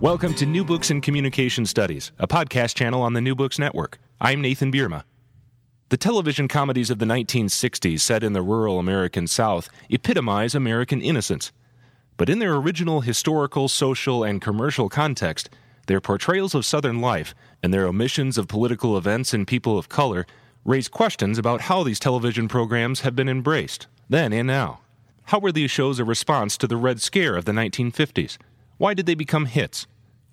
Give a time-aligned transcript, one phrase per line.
[0.00, 3.98] Welcome to New Books in Communication Studies, a podcast channel on the New Books Network.
[4.18, 5.02] I'm Nathan Bierma.
[5.90, 11.52] The television comedies of the 1960s, set in the rural American South, epitomize American innocence.
[12.16, 15.50] But in their original historical, social, and commercial context,
[15.86, 20.24] their portrayals of Southern life and their omissions of political events and people of color
[20.64, 24.80] raise questions about how these television programs have been embraced, then and now.
[25.24, 28.38] How were these shows a response to the Red Scare of the 1950s?
[28.78, 29.86] Why did they become hits?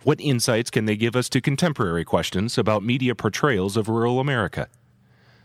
[0.07, 4.69] What insights can they give us to contemporary questions about media portrayals of rural America?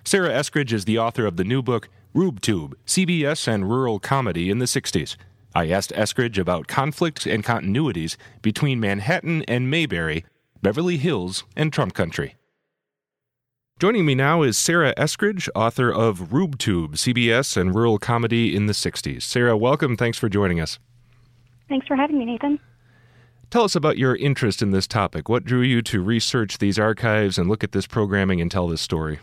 [0.04, 4.60] Sarah Eskridge is the author of the new book, RubeTube CBS and Rural Comedy in
[4.60, 5.16] the 60s.
[5.52, 10.24] I asked Eskridge about conflicts and continuities between Manhattan and Mayberry,
[10.62, 12.36] Beverly Hills and Trump Country.
[13.80, 18.74] Joining me now is Sarah Eskridge, author of RubeTube CBS and Rural Comedy in the
[18.74, 19.22] 60s.
[19.22, 19.96] Sarah, welcome.
[19.96, 20.78] Thanks for joining us.
[21.68, 22.60] Thanks for having me, Nathan.
[23.52, 25.28] Tell us about your interest in this topic.
[25.28, 28.80] What drew you to research these archives and look at this programming and tell this
[28.80, 29.18] story?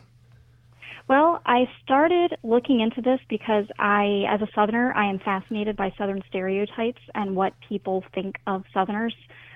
[1.07, 5.91] Well, I started looking into this because I, as a Southerner, I am fascinated by
[5.97, 9.15] Southern stereotypes and what people think of Southerners,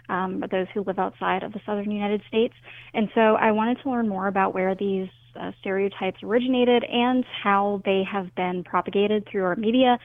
[0.10, 2.56] um, those who live outside of the Southern United States.
[2.96, 5.08] And so I wanted to learn more about where these
[5.40, 10.00] uh, stereotypes originated and how they have been propagated through our media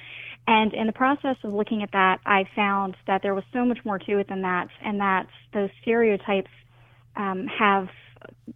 [0.49, 3.81] and in the process of looking at that, I found that there was so much
[3.85, 6.51] more to it than that, and that those stereotypes
[7.17, 7.89] um, have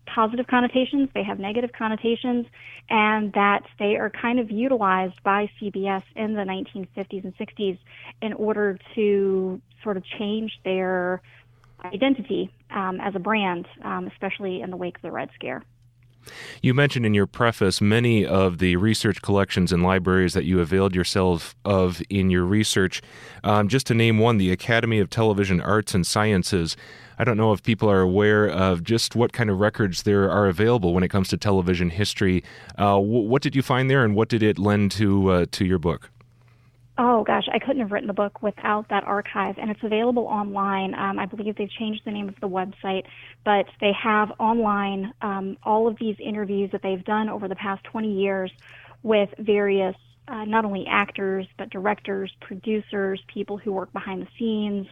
[0.06, 2.46] positive connotations, they have negative connotations,
[2.88, 7.78] and that they are kind of utilized by CBS in the 1950s and 60s
[8.22, 11.20] in order to sort of change their
[11.84, 15.62] identity um, as a brand, um, especially in the wake of the Red Scare.
[16.62, 20.94] You mentioned in your preface many of the research collections and libraries that you availed
[20.94, 23.02] yourself of in your research.
[23.44, 26.76] Um, just to name one, the Academy of Television Arts and Sciences.
[27.18, 30.46] I don't know if people are aware of just what kind of records there are
[30.46, 32.42] available when it comes to television history.
[32.76, 35.78] Uh, what did you find there, and what did it lend to uh, to your
[35.78, 36.10] book?
[36.98, 40.94] Oh gosh, I couldn't have written the book without that archive, and it's available online.
[40.94, 43.04] Um, I believe they've changed the name of the website,
[43.44, 47.82] but they have online um, all of these interviews that they've done over the past
[47.84, 48.52] 20 years
[49.02, 49.96] with various,
[50.28, 54.86] uh, not only actors but directors, producers, people who work behind the scenes,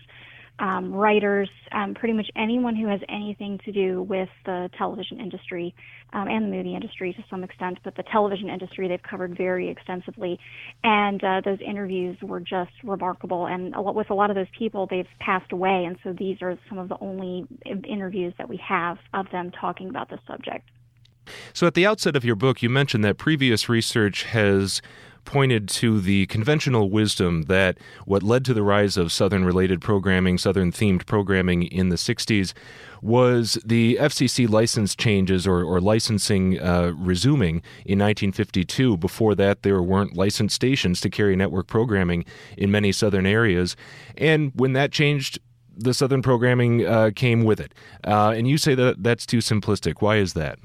[0.60, 5.74] um, writers, um, pretty much anyone who has anything to do with the television industry
[6.12, 9.70] um, and the movie industry to some extent, but the television industry they've covered very
[9.70, 10.38] extensively.
[10.84, 13.46] And uh, those interviews were just remarkable.
[13.46, 15.84] And a lot, with a lot of those people, they've passed away.
[15.86, 19.88] And so these are some of the only interviews that we have of them talking
[19.88, 20.68] about this subject.
[21.52, 24.82] So, at the outset of your book, you mentioned that previous research has
[25.24, 30.38] pointed to the conventional wisdom that what led to the rise of Southern related programming,
[30.38, 32.52] Southern themed programming in the 60s,
[33.02, 38.96] was the FCC license changes or, or licensing uh, resuming in 1952.
[38.96, 42.24] Before that, there weren't licensed stations to carry network programming
[42.56, 43.76] in many Southern areas.
[44.16, 45.38] And when that changed,
[45.76, 47.74] the Southern programming uh, came with it.
[48.04, 50.00] Uh, and you say that that's too simplistic.
[50.00, 50.58] Why is that?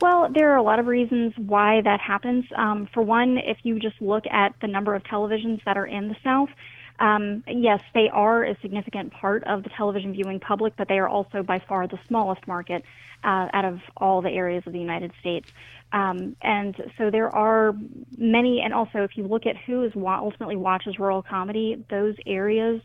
[0.00, 2.44] Well, there are a lot of reasons why that happens.
[2.56, 6.08] Um, for one, if you just look at the number of televisions that are in
[6.08, 6.50] the South,
[6.98, 11.08] um, yes, they are a significant part of the television viewing public, but they are
[11.08, 12.84] also by far the smallest market
[13.24, 15.50] uh, out of all the areas of the United States.
[15.92, 17.74] Um, and so there are
[18.16, 22.82] many, and also if you look at who is ultimately watches rural comedy, those areas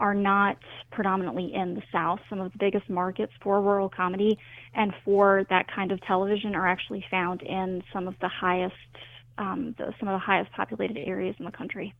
[0.00, 0.56] are not
[0.90, 2.18] predominantly in the South.
[2.28, 4.38] Some of the biggest markets for rural comedy
[4.74, 8.74] and for that kind of television are actually found in some of the highest,
[9.38, 11.94] um, the, some of the highest populated areas in the country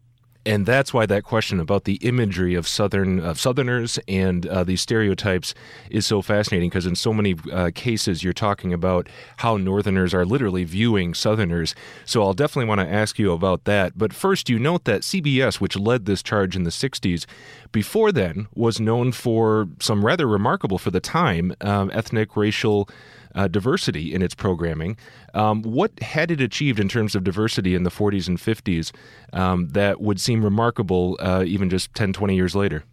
[0.47, 4.81] and that's why that question about the imagery of southern of Southerners and uh, these
[4.81, 5.55] stereotypes
[5.91, 9.09] is so fascinating because in so many uh, cases you're talking about
[9.39, 11.75] how Northerners are literally viewing Southerners.
[12.05, 13.99] So I'll definitely want to ask you about that.
[13.99, 17.27] But first, you note that CBS, which led this charge in the '60s,
[17.73, 22.89] before then was known for some rather remarkable for the time um, ethnic, racial
[23.35, 24.97] uh, diversity in its programming.
[25.35, 28.93] Um, what had it achieved in terms of diversity in the 40s and 50s
[29.33, 32.85] um, that would seem remarkable uh, even just 10, 20 years later?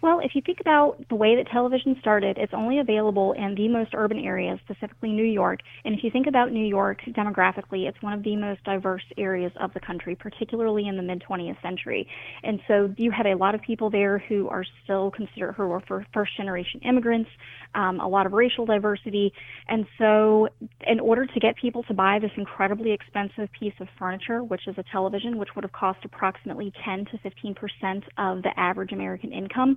[0.00, 3.66] Well, if you think about the way that television started, it's only available in the
[3.66, 5.58] most urban areas, specifically New York.
[5.84, 9.50] And if you think about New York demographically, it's one of the most diverse areas
[9.60, 12.06] of the country, particularly in the mid 20th century.
[12.44, 15.82] And so you had a lot of people there who are still considered who are
[16.12, 17.30] first generation immigrants,
[17.74, 19.32] um, a lot of racial diversity.
[19.66, 20.48] And so,
[20.86, 24.76] in order to get people to buy this incredibly expensive piece of furniture, which is
[24.78, 29.32] a television, which would have cost approximately 10 to 15 percent of the average American
[29.32, 29.76] income,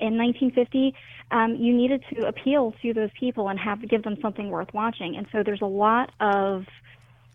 [0.00, 0.94] in 1950,
[1.30, 5.16] um, you needed to appeal to those people and have give them something worth watching.
[5.16, 6.64] And so there's a lot of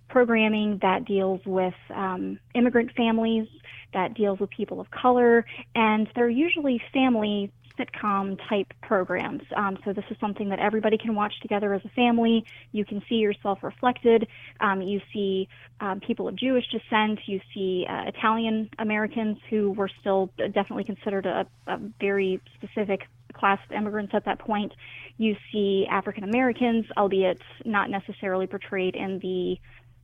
[0.10, 3.48] programming that deals with um, immigrant families,
[3.94, 5.46] that deals with people of color,
[5.76, 9.44] and they're usually family sitcom type programs.
[9.56, 12.46] Um, so this is something that everybody can watch together as a family.
[12.72, 14.28] You can see yourself reflected.
[14.60, 15.48] Um, you see
[15.80, 17.20] um, people of Jewish descent.
[17.26, 23.02] You see uh, Italian Americans who were still definitely considered a, a very specific
[23.34, 24.72] class of immigrants at that point.
[25.18, 29.58] You see African Americans, albeit not necessarily portrayed in the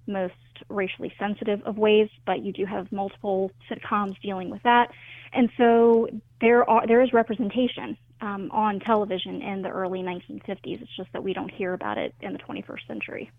[0.07, 0.33] most
[0.69, 4.89] racially sensitive of ways, but you do have multiple sitcoms dealing with that.
[5.33, 6.07] And so
[6.41, 10.81] there are there is representation um, on television in the early 1950s.
[10.81, 13.31] It's just that we don't hear about it in the 21st century.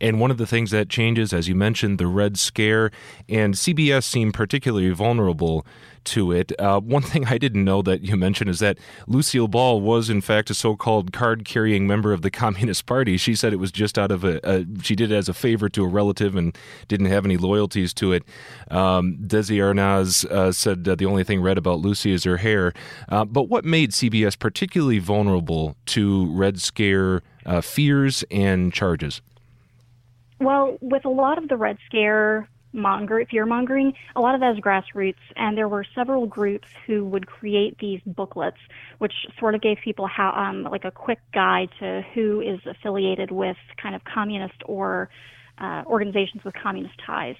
[0.00, 2.90] And one of the things that changes, as you mentioned, the Red Scare,
[3.28, 5.66] and CBS seemed particularly vulnerable
[6.06, 6.52] to it.
[6.58, 10.20] Uh, one thing I didn't know that you mentioned is that Lucille Ball was, in
[10.20, 13.16] fact, a so called card carrying member of the Communist Party.
[13.16, 15.68] She said it was just out of a, a, she did it as a favor
[15.68, 16.56] to a relative and
[16.88, 18.22] didn't have any loyalties to it.
[18.70, 22.72] Um, Desi Arnaz uh, said uh, the only thing red about Lucy is her hair.
[23.08, 29.20] Uh, but what made CBS particularly vulnerable to Red Scare uh, fears and charges?
[30.38, 34.52] Well, with a lot of the Red Scare monger, fear mongering, a lot of that
[34.52, 38.58] is grassroots, and there were several groups who would create these booklets,
[38.98, 43.30] which sort of gave people how, um, like a quick guide to who is affiliated
[43.30, 45.08] with kind of communist or
[45.58, 47.36] uh, organizations with communist ties.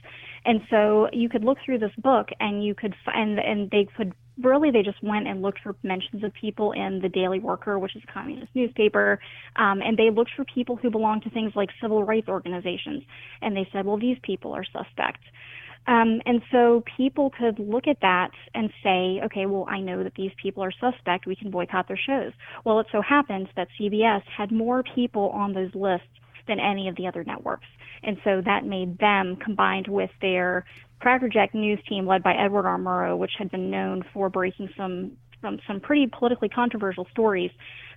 [0.46, 4.14] And so you could look through this book, and you could, and and they could
[4.43, 7.97] really they just went and looked for mentions of people in the Daily Worker, which
[7.97, 9.19] is a communist newspaper,
[9.56, 13.03] um, and they looked for people who belonged to things like civil rights organizations,
[13.43, 15.21] and they said, well, these people are suspect.
[15.88, 20.15] Um, and so people could look at that and say, okay, well, I know that
[20.17, 21.27] these people are suspect.
[21.27, 22.32] We can boycott their shows.
[22.65, 26.09] Well, it so happens that CBS had more people on those lists
[26.49, 27.67] than any of the other networks.
[28.03, 30.65] And so that made them, combined with their
[31.00, 32.78] Crackerjack news team led by Edward R.
[32.78, 35.12] Murrow, which had been known for breaking some
[35.43, 37.50] some, some pretty politically controversial stories,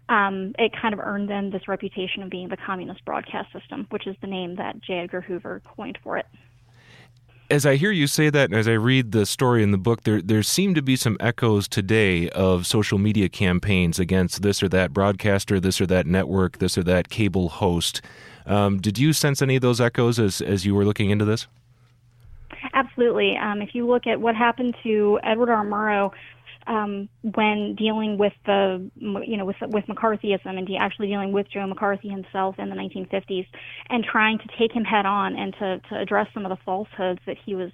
[0.10, 4.08] um, it kind of earned them this reputation of being the communist broadcast system, which
[4.08, 5.00] is the name that J.
[5.00, 6.26] Edgar Hoover coined for it.
[7.52, 10.04] As I hear you say that, and as I read the story in the book,
[10.04, 14.70] there there seem to be some echoes today of social media campaigns against this or
[14.70, 18.02] that broadcaster, this or that network, this or that cable host.
[18.46, 21.48] Um, did you sense any of those echoes as as you were looking into this?
[22.74, 23.36] Absolutely.
[23.38, 25.66] Um, if you look at what happened to Edward R.
[25.66, 26.12] Murrow
[26.68, 31.48] um, when dealing with the, you know, with with McCarthyism and de- actually dealing with
[31.52, 33.48] Joe McCarthy himself in the 1950s,
[33.90, 37.20] and trying to take him head on and to to address some of the falsehoods
[37.26, 37.72] that he was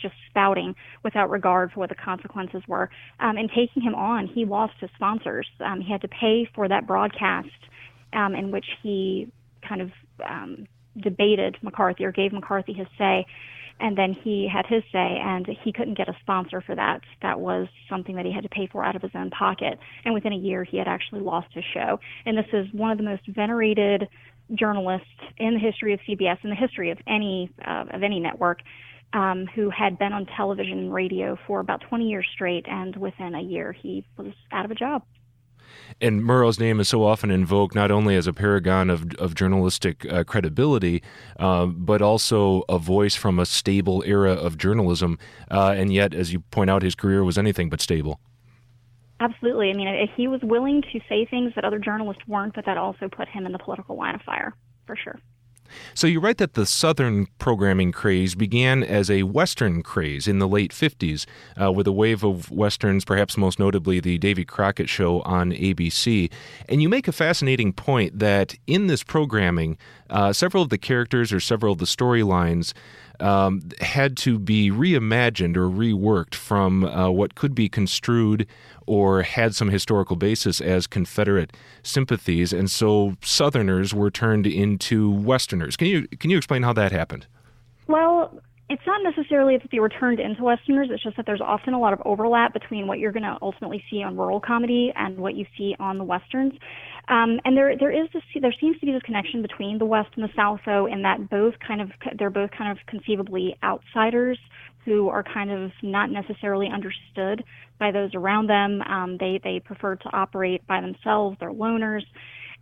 [0.00, 0.74] just spouting
[1.04, 2.88] without regard for what the consequences were.
[3.18, 5.46] Um, and taking him on, he lost his sponsors.
[5.60, 7.48] Um, he had to pay for that broadcast
[8.14, 9.30] um, in which he
[9.68, 9.90] kind of
[10.26, 10.66] um,
[10.98, 13.26] debated McCarthy or gave McCarthy his say
[13.80, 17.00] and then he had his say and he couldn't get a sponsor for that.
[17.22, 19.78] That was something that he had to pay for out of his own pocket.
[20.04, 21.98] And within a year he had actually lost his show.
[22.26, 24.08] And this is one of the most venerated
[24.54, 25.06] journalists
[25.38, 28.58] in the history of CBS in the history of any uh, of any network
[29.12, 32.66] um, who had been on television and radio for about 20 years straight.
[32.68, 35.02] And within a year he was out of a job
[36.00, 40.06] and Murrow's name is so often invoked not only as a paragon of, of journalistic
[40.10, 41.02] uh, credibility,
[41.38, 45.18] uh, but also a voice from a stable era of journalism.
[45.50, 48.20] Uh, and yet, as you point out, his career was anything but stable.
[49.20, 49.70] Absolutely.
[49.70, 53.08] I mean, he was willing to say things that other journalists weren't, but that also
[53.08, 54.54] put him in the political line of fire,
[54.86, 55.20] for sure.
[55.94, 60.48] So you write that the Southern programming craze began as a Western craze in the
[60.48, 61.26] late 50s,
[61.60, 66.30] uh, with a wave of Westerns, perhaps most notably the Davy Crockett show on ABC.
[66.68, 71.32] And you make a fascinating point that in this programming, uh, several of the characters
[71.32, 72.72] or several of the storylines
[73.20, 78.46] um, had to be reimagined or reworked from uh, what could be construed
[78.86, 85.76] or had some historical basis as Confederate sympathies, and so Southerners were turned into Westerners.
[85.76, 87.26] Can you can you explain how that happened?
[87.86, 90.88] Well, it's not necessarily that they were turned into Westerners.
[90.92, 93.82] It's just that there's often a lot of overlap between what you're going to ultimately
[93.90, 96.52] see on rural comedy and what you see on the westerns.
[97.10, 100.10] Um, and there there is this there seems to be this connection between the West
[100.14, 104.38] and the South, though, in that both kind of they're both kind of conceivably outsiders
[104.84, 107.44] who are kind of not necessarily understood
[107.78, 108.80] by those around them.
[108.82, 111.36] Um, they they prefer to operate by themselves.
[111.40, 112.04] They're loners,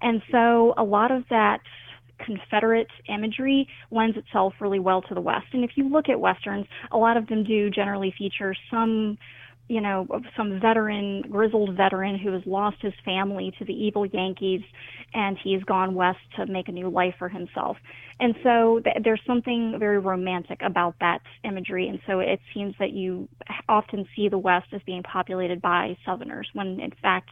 [0.00, 1.60] and so a lot of that
[2.24, 5.46] Confederate imagery lends itself really well to the West.
[5.52, 9.18] And if you look at westerns, a lot of them do generally feature some
[9.68, 10.06] you know,
[10.36, 14.62] some veteran, grizzled veteran who has lost his family to the evil Yankees
[15.12, 17.76] and he's gone west to make a new life for himself.
[18.18, 21.88] And so th- there's something very romantic about that imagery.
[21.88, 23.28] And so it seems that you
[23.68, 27.30] often see the West as being populated by Southerners when in fact,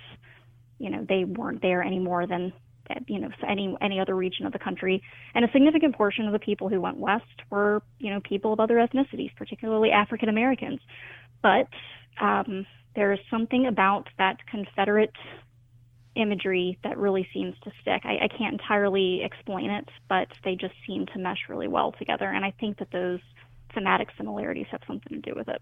[0.79, 2.53] you know, they weren't there any more than
[2.91, 5.03] eh, you know any any other region of the country
[5.35, 8.61] and a significant portion of the people who went west were you know people of
[8.61, 10.81] other ethnicities particularly african americans
[11.43, 11.67] but
[12.21, 15.13] um, there is something about that Confederate
[16.17, 18.03] imagery that really seems to stick.
[18.05, 22.25] I, I can't entirely explain it, but they just seem to mesh really well together.
[22.25, 23.21] And I think that those
[23.75, 25.61] thematic similarities have something to do with it.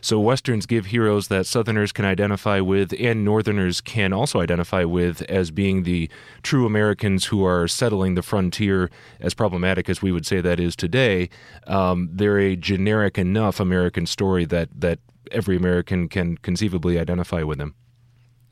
[0.00, 5.22] So, Westerns give heroes that Southerners can identify with and Northerners can also identify with
[5.22, 6.10] as being the
[6.42, 10.74] true Americans who are settling the frontier, as problematic as we would say that is
[10.74, 11.28] today.
[11.68, 14.98] Um, they're a generic enough American story that, that
[15.30, 17.74] every American can conceivably identify with them.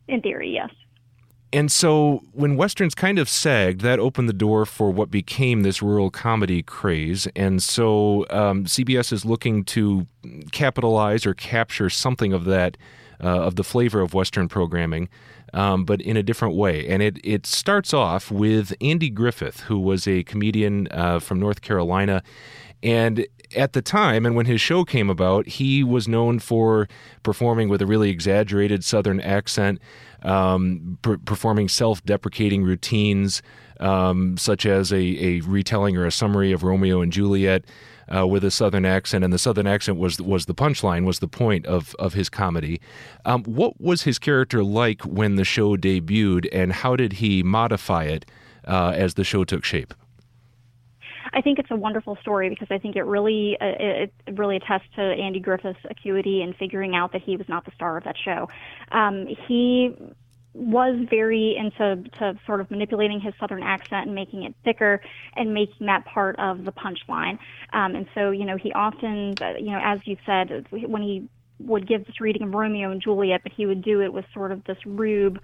[0.07, 0.71] In theory, yes.
[1.53, 5.81] And so when westerns kind of sagged, that opened the door for what became this
[5.81, 7.27] rural comedy craze.
[7.35, 10.07] And so um, CBS is looking to
[10.53, 12.77] capitalize or capture something of that,
[13.23, 15.09] uh, of the flavor of western programming,
[15.55, 16.87] um, but in a different way.
[16.87, 21.63] And it it starts off with Andy Griffith, who was a comedian uh, from North
[21.63, 22.23] Carolina,
[22.83, 23.27] and
[23.57, 26.89] at the time and when his show came about, he was known for
[27.23, 29.81] performing with a really exaggerated Southern accent,
[30.23, 33.43] um, per- performing self deprecating routines,
[33.81, 37.65] um, such as a, a, retelling or a summary of Romeo and Juliet.
[38.11, 41.29] Uh, with a southern accent, and the southern accent was was the punchline, was the
[41.29, 42.81] point of of his comedy.
[43.27, 48.05] Um, what was his character like when the show debuted, and how did he modify
[48.05, 48.25] it
[48.67, 49.93] uh, as the show took shape?
[51.33, 54.89] I think it's a wonderful story because I think it really uh, it really attests
[54.97, 58.17] to Andy Griffith's acuity in figuring out that he was not the star of that
[58.23, 58.49] show.
[58.91, 59.95] Um, he
[60.55, 65.01] was very into to sort of manipulating his southern accent and making it thicker
[65.37, 67.39] and making that part of the punchline.
[67.73, 71.29] Um, and so, you know, he often, uh, you know, as you said, when he
[71.61, 74.53] would give this reading of Romeo and Juliet, but he would do it with sort
[74.53, 75.41] of this rube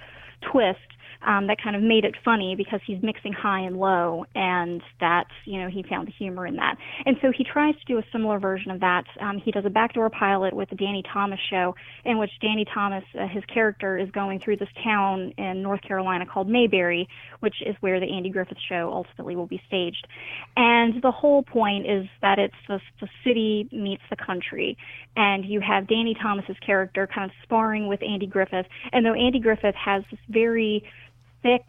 [0.50, 0.80] twist
[1.26, 5.26] um, that kind of made it funny because he's mixing high and low, and that
[5.44, 6.76] you know he found the humor in that.
[7.06, 9.04] And so he tries to do a similar version of that.
[9.20, 11.74] Um, he does a backdoor pilot with the Danny Thomas show,
[12.04, 16.26] in which Danny Thomas, uh, his character, is going through this town in North Carolina
[16.26, 17.08] called Mayberry,
[17.40, 20.06] which is where the Andy Griffith show ultimately will be staged.
[20.56, 24.76] And the whole point is that it's the, the city meets the country,
[25.16, 28.66] and you have Danny Thomas's character kind of sparring with Andy Griffith.
[28.92, 30.84] And though Andy Griffith has this very
[31.42, 31.68] thick,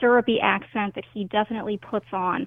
[0.00, 2.46] syrupy accent that he definitely puts on,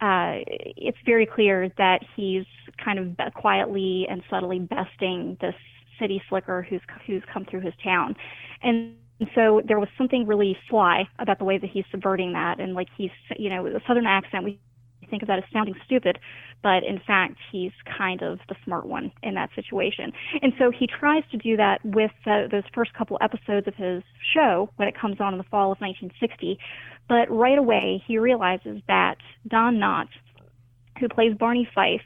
[0.00, 2.46] uh, it's very clear that he's
[2.82, 5.54] kind of quietly and subtly besting this
[5.98, 8.16] city slicker who's who's come through his town,
[8.62, 8.94] and
[9.34, 12.88] so there was something really sly about the way that he's subverting that, and like
[12.96, 14.58] he's you know the southern accent we
[15.10, 16.18] think of that as sounding stupid,
[16.62, 20.12] but in fact, he's kind of the smart one in that situation.
[20.42, 24.02] And so he tries to do that with uh, those first couple episodes of his
[24.34, 26.58] show when it comes on in the fall of 1960.
[27.08, 29.16] But right away, he realizes that
[29.48, 30.08] Don Knotts,
[30.98, 32.02] who plays Barney Fife,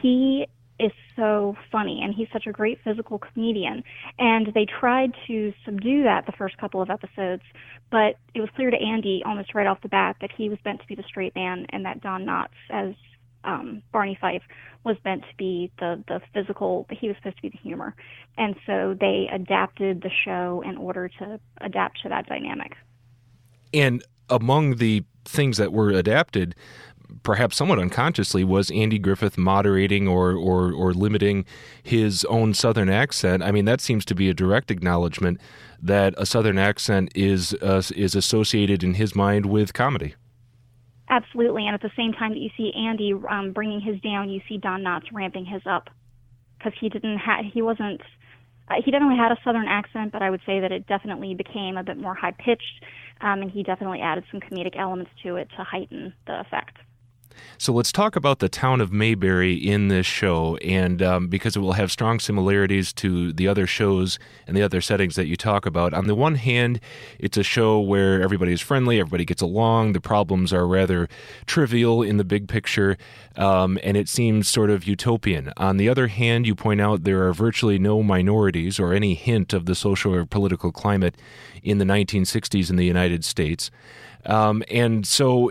[0.00, 0.46] he
[0.82, 3.84] is so funny and he's such a great physical comedian.
[4.18, 7.42] And they tried to subdue that the first couple of episodes,
[7.90, 10.80] but it was clear to Andy almost right off the bat that he was meant
[10.80, 12.94] to be the straight man and that Don Knotts, as
[13.44, 14.42] um, Barney Fife,
[14.84, 17.94] was meant to be the, the physical, he was supposed to be the humor.
[18.36, 22.76] And so they adapted the show in order to adapt to that dynamic.
[23.72, 26.54] And among the things that were adapted,
[27.22, 31.44] perhaps somewhat unconsciously, was Andy Griffith moderating or, or, or limiting
[31.82, 33.42] his own Southern accent.
[33.42, 35.40] I mean, that seems to be a direct acknowledgement
[35.82, 40.14] that a Southern accent is uh, is associated in his mind with comedy.
[41.08, 44.40] Absolutely, and at the same time that you see Andy um, bringing his down, you
[44.48, 45.90] see Don Knotts ramping his up
[46.56, 47.20] because he didn't
[47.52, 48.00] he wasn't
[48.68, 51.76] uh, he definitely had a southern accent, but I would say that it definitely became
[51.76, 52.84] a bit more high pitched,
[53.20, 56.78] um, and he definitely added some comedic elements to it to heighten the effect.
[57.58, 61.60] So let's talk about the town of Mayberry in this show, and um, because it
[61.60, 65.66] will have strong similarities to the other shows and the other settings that you talk
[65.66, 65.94] about.
[65.94, 66.80] On the one hand,
[67.18, 71.08] it's a show where everybody is friendly, everybody gets along, the problems are rather
[71.46, 72.96] trivial in the big picture,
[73.36, 75.52] um, and it seems sort of utopian.
[75.56, 79.52] On the other hand, you point out there are virtually no minorities or any hint
[79.52, 81.16] of the social or political climate
[81.62, 83.70] in the 1960s in the United States.
[84.26, 85.50] Um, and so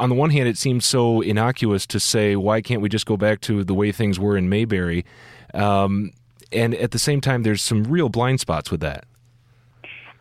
[0.00, 3.16] on the one hand, it seems so innocuous to say, why can't we just go
[3.16, 5.04] back to the way things were in Mayberry?
[5.52, 6.12] Um,
[6.50, 9.04] and at the same time, there's some real blind spots with that.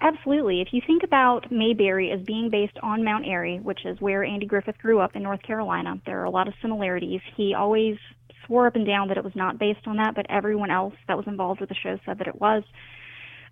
[0.02, 0.62] Absolutely.
[0.62, 4.46] If you think about Mayberry as being based on Mount Airy, which is where Andy
[4.46, 7.22] Griffith grew up in North Carolina, there are a lot of similarities.
[7.36, 7.98] He always
[8.46, 11.18] swore up and down that it was not based on that, but everyone else that
[11.18, 12.64] was involved with the show said that it was.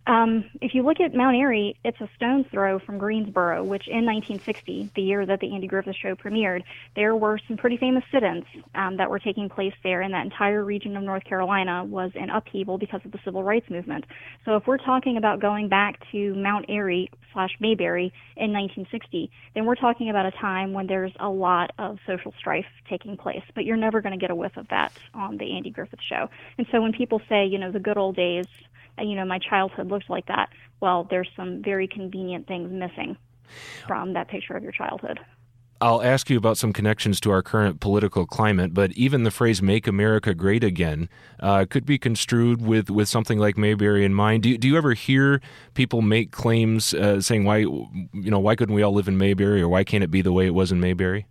[0.07, 4.05] Um, if you look at Mount Airy, it's a stone's throw from Greensboro, which in
[4.05, 6.63] 1960, the year that the Andy Griffith Show premiered,
[6.95, 10.63] there were some pretty famous sit-ins um, that were taking place there, and that entire
[10.63, 14.05] region of North Carolina was in upheaval because of the civil rights movement.
[14.45, 19.65] So if we're talking about going back to Mount Airy slash Mayberry in 1960, then
[19.65, 23.43] we're talking about a time when there's a lot of social strife taking place.
[23.53, 26.29] But you're never going to get a whiff of that on the Andy Griffith Show.
[26.57, 28.45] And so when people say, you know, the good old days
[28.99, 30.49] you know, my childhood looked like that.
[30.79, 33.17] Well, there's some very convenient things missing
[33.87, 35.19] from that picture of your childhood.
[35.79, 39.61] I'll ask you about some connections to our current political climate, but even the phrase
[39.61, 41.07] "Make America Great Again"
[41.39, 44.43] uh, could be construed with, with something like Mayberry in mind.
[44.43, 45.39] Do, do you ever hear
[45.75, 49.61] people make claims uh, saying why you know why couldn't we all live in Mayberry
[49.61, 51.27] or why can't it be the way it was in Mayberry?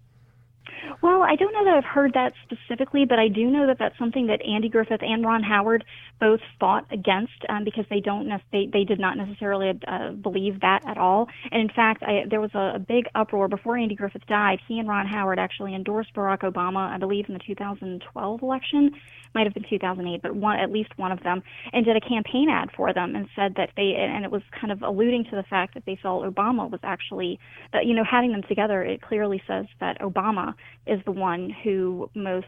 [1.03, 3.99] Well, I don't know that I've heard that specifically, but I do know that that's
[3.99, 5.85] something that Andy Griffith and Ron Howard
[6.21, 10.61] both fought against um, because they don't ne- they, they did not necessarily uh, believe
[10.61, 11.29] that at all.
[11.51, 14.59] And in fact, I, there was a, a big uproar before Andy Griffith died.
[14.67, 18.93] He and Ron Howard actually endorsed Barack Obama, I believe, in the 2012 election
[19.37, 21.43] might have been 2008, but one at least one of them,
[21.73, 24.73] and did a campaign ad for them and said that they and it was kind
[24.73, 27.39] of alluding to the fact that they felt Obama was actually,
[27.75, 28.83] uh, you know, having them together.
[28.83, 30.55] It clearly says that Obama
[30.87, 32.47] is the one who most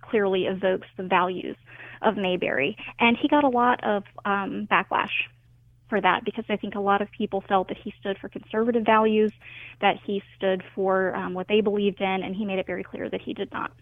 [0.00, 1.56] clearly evokes the values
[2.02, 5.10] of Mayberry, and he got a lot of um, backlash
[5.90, 8.84] for that because I think a lot of people felt that he stood for conservative
[8.84, 9.32] values,
[9.80, 13.10] that he stood for um, what they believed in, and he made it very clear
[13.10, 13.72] that he did not.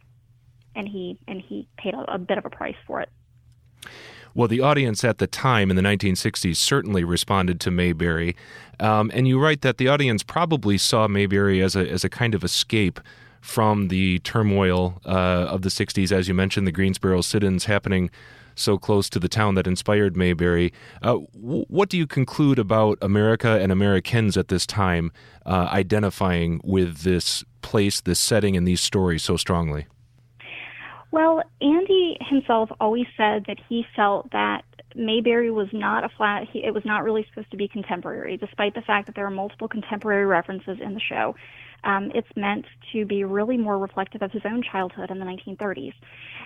[0.74, 3.10] And he and he paid a, a bit of a price for it.
[4.34, 8.36] Well, the audience at the time in the 1960s certainly responded to Mayberry,
[8.78, 12.34] um, and you write that the audience probably saw Mayberry as a as a kind
[12.34, 13.00] of escape
[13.40, 15.08] from the turmoil uh,
[15.48, 18.10] of the 60s, as you mentioned, the Greensboro sit-ins happening
[18.58, 20.72] so close to the town that inspired Mayberry.
[21.02, 25.12] Uh, w- what do you conclude about America and Americans at this time
[25.46, 29.86] uh, identifying with this place, this setting, and these stories so strongly?
[31.10, 36.64] Well, Andy himself always said that he felt that Mayberry was not a flat, he,
[36.64, 39.68] it was not really supposed to be contemporary, despite the fact that there are multiple
[39.68, 41.34] contemporary references in the show.
[41.84, 45.94] Um, it's meant to be really more reflective of his own childhood in the 1930s.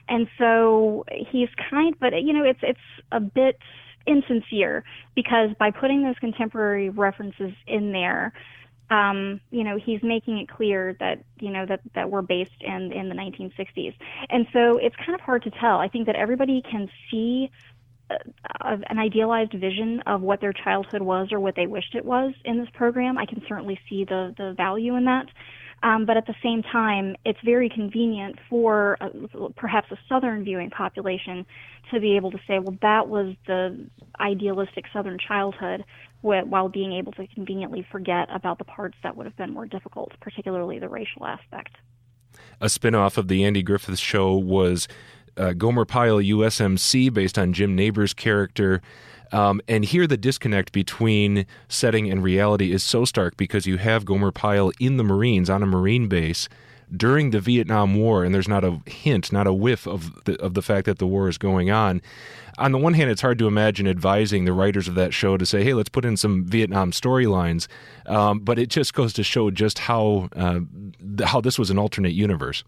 [0.08, 2.78] And so he's kind, but you know, it's, it's
[3.10, 3.58] a bit
[4.06, 8.32] insincere because by putting those contemporary references in there,
[8.90, 12.92] um, you know, he's making it clear that you know that that we're based in
[12.92, 13.94] in the 1960s,
[14.28, 15.78] and so it's kind of hard to tell.
[15.78, 17.50] I think that everybody can see
[18.60, 22.58] an idealized vision of what their childhood was or what they wished it was in
[22.58, 23.18] this program.
[23.18, 25.26] I can certainly see the the value in that.
[25.82, 29.08] Um, but at the same time, it's very convenient for uh,
[29.56, 31.44] perhaps a Southern viewing population
[31.90, 33.88] to be able to say, well, that was the
[34.20, 35.84] idealistic Southern childhood,
[36.20, 40.12] while being able to conveniently forget about the parts that would have been more difficult,
[40.20, 41.74] particularly the racial aspect.
[42.60, 44.86] A spinoff of the Andy Griffith Show was
[45.36, 48.80] uh, Gomer Pyle USMC, based on Jim Nabors' character.
[49.32, 54.04] Um, and here, the disconnect between setting and reality is so stark because you have
[54.04, 56.48] Gomer Pyle in the Marines on a Marine base
[56.94, 60.54] during the Vietnam War, and there's not a hint, not a whiff of the, of
[60.54, 62.02] the fact that the war is going on.
[62.58, 65.46] On the one hand, it's hard to imagine advising the writers of that show to
[65.46, 67.66] say, "Hey, let's put in some Vietnam storylines,"
[68.06, 70.60] um, but it just goes to show just how uh,
[71.24, 72.62] how this was an alternate universe.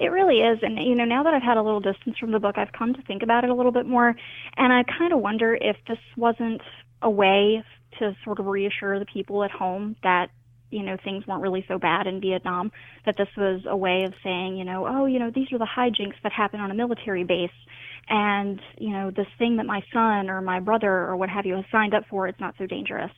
[0.00, 0.58] It really is.
[0.62, 2.94] And, you know, now that I've had a little distance from the book, I've come
[2.94, 4.14] to think about it a little bit more.
[4.56, 6.60] And I kind of wonder if this wasn't
[7.02, 7.62] a way
[7.98, 10.28] to sort of reassure the people at home that
[10.70, 12.72] you know things weren't really so bad in Vietnam.
[13.04, 15.66] That this was a way of saying, you know, oh, you know, these are the
[15.66, 17.50] hijinks that happen on a military base,
[18.08, 21.54] and you know, this thing that my son or my brother or what have you
[21.54, 23.12] has signed up for, it's not so dangerous.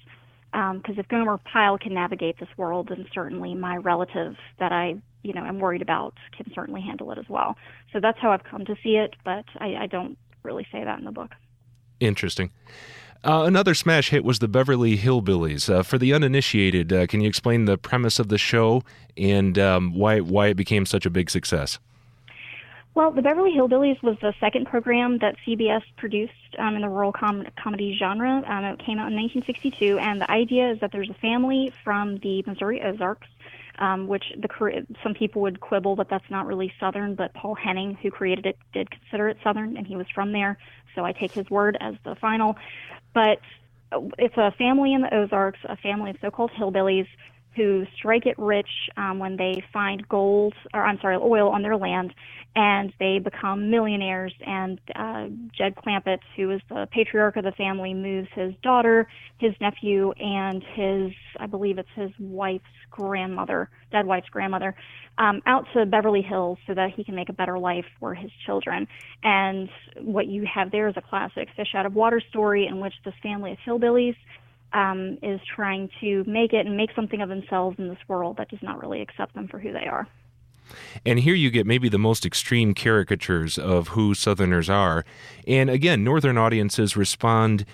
[0.50, 4.96] Because um, if Gomer Pyle can navigate this world, then certainly my relative that I,
[5.28, 7.54] you know, am worried about can certainly handle it as well.
[7.92, 10.98] So that's how I've come to see it, but I, I don't really say that
[10.98, 11.32] in the book.
[12.00, 12.50] Interesting.
[13.22, 15.68] Uh, another smash hit was the Beverly Hillbillies.
[15.68, 18.82] Uh, for the uninitiated, uh, can you explain the premise of the show
[19.18, 21.78] and um, why why it became such a big success?
[22.94, 27.12] Well, the Beverly Hillbillies was the second program that CBS produced um, in the rural
[27.12, 28.42] com- comedy genre.
[28.44, 32.18] Um, it came out in 1962, and the idea is that there's a family from
[32.18, 33.28] the Missouri Ozarks
[33.78, 37.96] um, which the some people would quibble that that's not really Southern, but Paul Henning,
[38.02, 40.58] who created it, did consider it Southern, and he was from there,
[40.94, 42.56] so I take his word as the final.
[43.14, 43.40] But
[44.18, 47.06] it's a family in the Ozarks, a family of so-called hillbillies
[47.58, 51.76] who strike it rich um, when they find gold, or I'm sorry, oil on their
[51.76, 52.14] land,
[52.54, 54.32] and they become millionaires.
[54.46, 59.52] And uh, Jed Clampett, who is the patriarch of the family, moves his daughter, his
[59.60, 64.76] nephew, and his, I believe it's his wife's grandmother, dead wife's grandmother,
[65.18, 68.30] um, out to Beverly Hills so that he can make a better life for his
[68.46, 68.86] children.
[69.24, 69.68] And
[70.00, 73.14] what you have there is a classic fish out of water story in which this
[73.20, 74.14] family of hillbillies
[74.72, 78.48] um, is trying to make it and make something of themselves in this world that
[78.48, 80.06] does not really accept them for who they are.
[81.06, 85.04] And here you get maybe the most extreme caricatures of who Southerners are.
[85.46, 87.64] And again, Northern audiences respond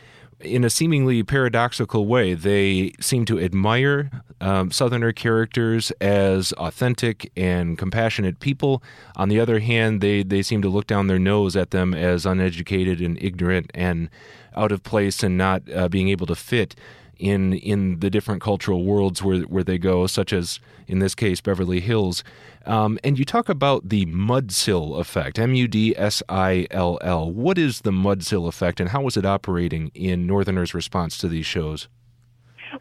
[0.40, 2.34] in a seemingly paradoxical way.
[2.34, 8.82] They seem to admire um, Southerner characters as authentic and compassionate people.
[9.16, 12.26] On the other hand, they, they seem to look down their nose at them as
[12.26, 14.10] uneducated and ignorant and
[14.56, 16.74] out of place and not uh, being able to fit
[17.18, 21.40] in in the different cultural worlds where where they go, such as in this case
[21.40, 22.24] Beverly Hills.
[22.66, 27.30] Um, and you talk about the mudsill effect, M U D S I L L.
[27.30, 31.46] What is the mudsill effect, and how is it operating in Northerners' response to these
[31.46, 31.88] shows?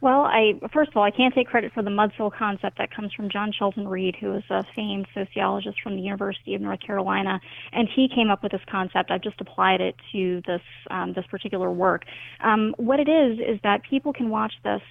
[0.02, 3.14] Well, I first of all, I can't take credit for the mudsill concept that comes
[3.14, 7.40] from John Shelton Reed, who is a famed sociologist from the University of North Carolina,
[7.72, 9.12] and he came up with this concept.
[9.12, 12.04] I've just applied it to this um, this particular work.
[12.44, 14.82] Um, what it is is that people can watch this,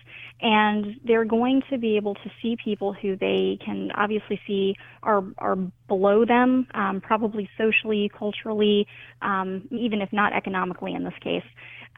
[0.41, 5.25] and they're going to be able to see people who they can obviously see are
[5.38, 5.57] are
[5.88, 8.87] below them, um, probably socially, culturally,
[9.21, 11.45] um, even if not economically in this case.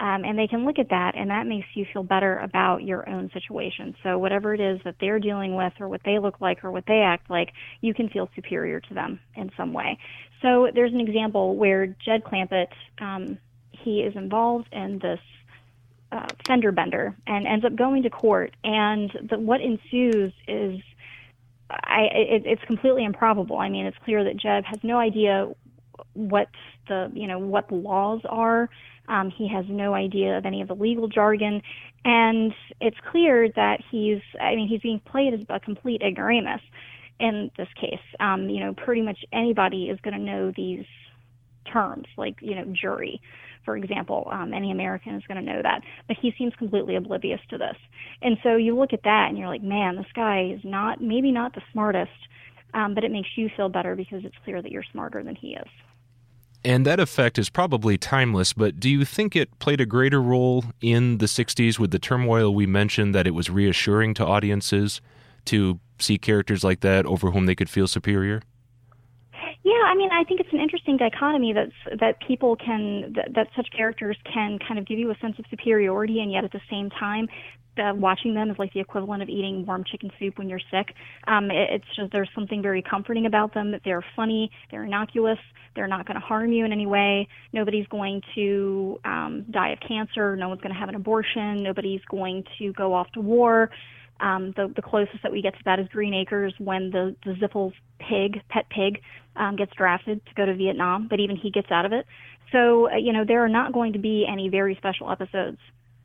[0.01, 3.09] Um, and they can look at that, and that makes you feel better about your
[3.09, 3.95] own situation.
[4.03, 6.85] So, whatever it is that they're dealing with, or what they look like, or what
[6.87, 9.99] they act like, you can feel superior to them in some way.
[10.43, 12.69] So, there's an example where Jed Clampett,
[13.01, 13.39] um,
[13.71, 15.21] he is involved in this
[16.11, 20.81] uh, fender bender and ends up going to court, and the, what ensues is
[21.71, 23.59] I, it, it's completely improbable.
[23.59, 25.53] I mean, it's clear that Jed has no idea
[26.15, 26.49] what
[26.89, 28.69] the you know what the laws are
[29.09, 31.63] um, he has no idea of any of the legal jargon,
[32.05, 36.61] and it's clear that he's, I mean, he's being played as a complete ignoramus
[37.21, 38.01] in this case.
[38.21, 40.85] Um, you know, pretty much anybody is going to know these
[41.73, 43.21] terms, like, you know, jury,
[43.65, 44.29] for example.
[44.31, 45.83] Um, any American is going to know that.
[46.09, 47.77] But he seems completely oblivious to this.
[48.23, 51.31] And so you look at that and you're like, man, this guy is not, maybe
[51.33, 52.11] not the smartest,
[52.75, 55.55] um, but it makes you feel better because it's clear that you're smarter than he
[55.55, 55.69] is.
[56.65, 60.65] And that effect is probably timeless, but do you think it played a greater role
[60.81, 65.03] in the 60s with the turmoil we mentioned that it was reassuring to audiences
[65.45, 68.41] to see characters like that over whom they could feel superior?
[69.65, 73.49] Yeah, I mean, I think it's an interesting dichotomy that's that people can that, that
[73.57, 76.61] such characters can kind of give you a sense of superiority, and yet at the
[76.71, 77.29] same time,
[77.79, 80.95] uh, watching them is like the equivalent of eating warm chicken soup when you're sick.
[81.27, 83.71] Um, it, it's just there's something very comforting about them.
[83.71, 85.39] That they're funny, they're innocuous,
[85.75, 87.27] they're not going to harm you in any way.
[87.55, 90.37] Nobody's going to um, die of cancer.
[90.37, 91.63] No one's going to have an abortion.
[91.63, 93.71] Nobody's going to go off to war.
[94.21, 97.33] Um, the, the closest that we get to that is Green Acres when the, the
[97.33, 99.01] Ziffel's pig, pet pig,
[99.37, 102.07] um, gets drafted to go to Vietnam, but even he gets out of it.
[102.53, 105.59] So, uh, you know, there are not going to be any very special episodes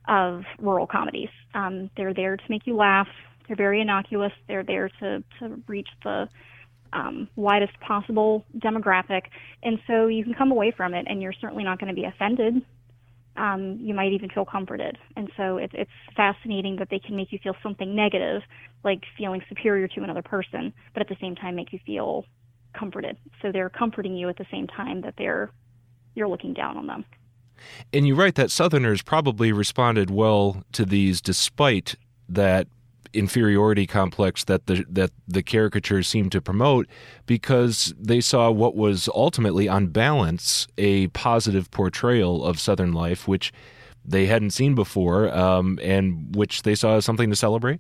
[0.08, 1.30] of rural comedies.
[1.54, 3.08] Um, they're there to make you laugh.
[3.48, 4.32] They're very innocuous.
[4.48, 6.28] They're there to, to reach the
[6.94, 9.24] um, widest possible demographic.
[9.62, 12.06] And so you can come away from it and you're certainly not going to be
[12.06, 12.64] offended.
[13.36, 14.98] Um, you might even feel comforted.
[15.16, 18.42] And so it's, it's fascinating that they can make you feel something negative,
[18.84, 22.26] like feeling superior to another person, but at the same time make you feel
[22.78, 23.18] comforted.
[23.42, 25.52] So they're comforting you at the same time that they're
[26.16, 27.06] you're looking down on them.
[27.94, 31.96] And you write that Southerners probably responded well to these despite
[32.28, 32.68] that
[33.14, 36.88] inferiority complex that the that the caricatures seemed to promote
[37.26, 43.52] because they saw what was ultimately on balance a positive portrayal of southern life which
[44.06, 47.80] they hadn't seen before um, and which they saw as something to celebrate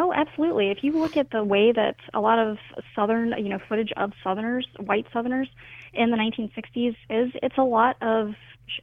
[0.00, 0.70] Oh, absolutely.
[0.70, 2.58] If you look at the way that a lot of
[2.94, 5.48] southern, you know, footage of southerners, white southerners
[5.92, 8.34] in the 1960s is it's a lot of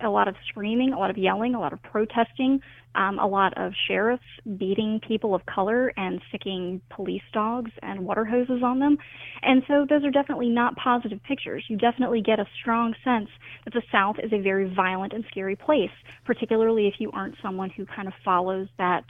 [0.02, 2.60] a lot of screaming, a lot of yelling, a lot of protesting,
[2.96, 4.24] um, a lot of sheriffs
[4.58, 8.98] beating people of color and sticking police dogs and water hoses on them.
[9.42, 11.66] And so those are definitely not positive pictures.
[11.68, 13.30] You definitely get a strong sense
[13.66, 15.92] that the South is a very violent and scary place,
[16.26, 19.04] particularly if you aren't someone who kind of follows that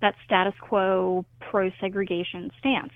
[0.00, 2.92] that status quo pro segregation stance.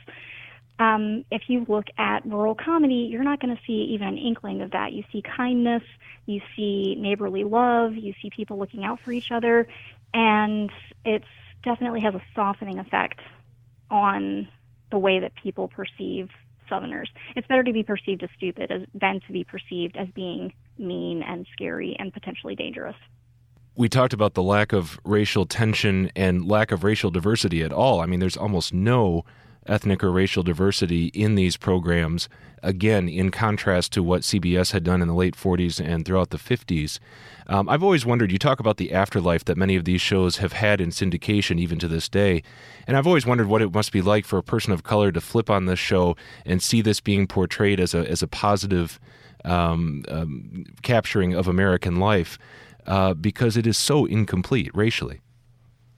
[0.78, 4.62] Um, if you look at rural comedy, you're not going to see even an inkling
[4.62, 4.92] of that.
[4.92, 5.82] You see kindness,
[6.26, 9.66] you see neighborly love, you see people looking out for each other,
[10.14, 10.70] and
[11.04, 11.24] it
[11.64, 13.20] definitely has a softening effect
[13.90, 14.48] on
[14.90, 16.28] the way that people perceive
[16.68, 17.10] Southerners.
[17.34, 21.22] It's better to be perceived as stupid as, than to be perceived as being mean
[21.22, 22.96] and scary and potentially dangerous
[23.78, 28.00] we talked about the lack of racial tension and lack of racial diversity at all.
[28.00, 29.24] I mean, there's almost no
[29.68, 32.28] ethnic or racial diversity in these programs.
[32.62, 36.38] Again, in contrast to what CBS had done in the late 40s and throughout the
[36.38, 36.98] 50s.
[37.46, 40.52] Um, I've always wondered, you talk about the afterlife that many of these shows have
[40.52, 42.42] had in syndication even to this day.
[42.86, 45.20] And I've always wondered what it must be like for a person of color to
[45.20, 48.98] flip on this show and see this being portrayed as a, as a positive
[49.44, 52.38] um, um, capturing of American life
[52.86, 55.20] uh, because it is so incomplete racially.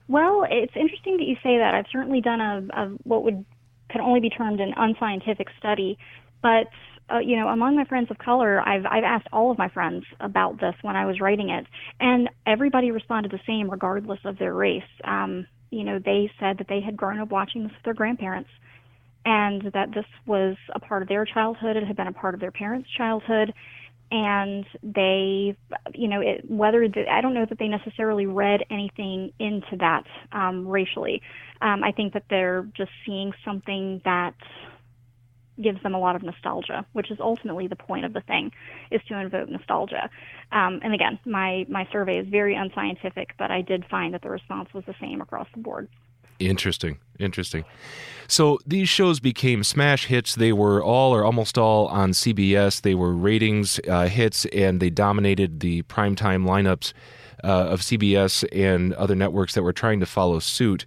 [0.07, 1.73] Well, it's interesting that you say that.
[1.73, 3.45] I've certainly done a, a what would
[3.91, 5.97] can only be termed an unscientific study,
[6.41, 6.67] but
[7.11, 10.05] uh, you know, among my friends of color, I've I've asked all of my friends
[10.19, 11.65] about this when I was writing it,
[11.99, 14.83] and everybody responded the same, regardless of their race.
[15.03, 18.49] Um, you know, they said that they had grown up watching this with their grandparents,
[19.25, 21.75] and that this was a part of their childhood.
[21.75, 23.53] It had been a part of their parents' childhood,
[24.11, 25.55] and they,
[25.93, 30.03] you know, it, whether the, I don't know that they necessarily read anything into that
[30.33, 31.21] um, racially.
[31.61, 34.35] Um, I think that they're just seeing something that
[35.61, 38.51] gives them a lot of nostalgia, which is ultimately the point of the thing,
[38.89, 40.09] is to invoke nostalgia.
[40.51, 44.29] Um, and again, my my survey is very unscientific, but I did find that the
[44.29, 45.87] response was the same across the board.
[46.41, 46.97] Interesting.
[47.19, 47.65] Interesting.
[48.27, 50.35] So these shows became smash hits.
[50.35, 52.81] They were all or almost all on CBS.
[52.81, 56.93] They were ratings uh, hits and they dominated the primetime lineups
[57.43, 60.85] uh, of CBS and other networks that were trying to follow suit.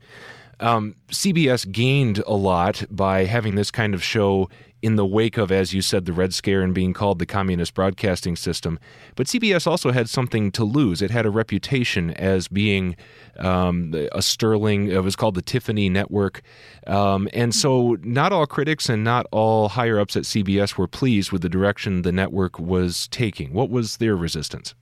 [0.64, 4.48] Um, CBS gained a lot by having this kind of show
[4.80, 7.74] in the wake of, as you said, the Red Scare and being called the communist
[7.74, 8.78] broadcasting system.
[9.14, 11.02] But CBS also had something to lose.
[11.02, 12.96] It had a reputation as being
[13.38, 16.40] um, a sterling, it was called the Tiffany Network.
[16.86, 21.30] Um, and so not all critics and not all higher ups at CBS were pleased
[21.30, 23.52] with the direction the network was taking.
[23.52, 24.74] What was their resistance?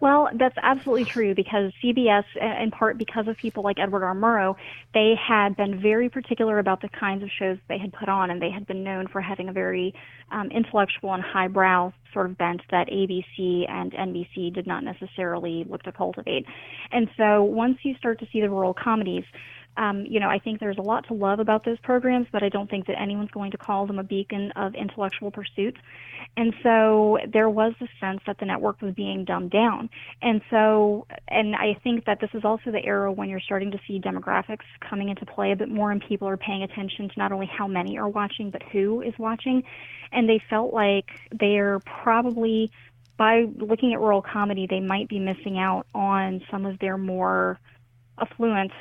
[0.00, 4.14] Well, that's absolutely true because CBS, in part because of people like Edward R.
[4.14, 4.56] Murrow,
[4.94, 8.40] they had been very particular about the kinds of shows they had put on, and
[8.40, 9.94] they had been known for having a very
[10.32, 15.82] um, intellectual and highbrow sort of bent that ABC and NBC did not necessarily look
[15.82, 16.46] to cultivate.
[16.92, 19.24] And so once you start to see the rural comedies,
[19.76, 22.48] um, you know, I think there's a lot to love about those programs, but I
[22.48, 25.76] don't think that anyone's going to call them a beacon of intellectual pursuit.
[26.36, 29.88] And so there was a sense that the network was being dumbed down.
[30.20, 33.80] And so, and I think that this is also the era when you're starting to
[33.86, 37.32] see demographics coming into play a bit more and people are paying attention to not
[37.32, 39.62] only how many are watching, but who is watching.
[40.12, 42.70] And they felt like they're probably,
[43.16, 47.58] by looking at rural comedy, they might be missing out on some of their more
[48.18, 48.72] affluent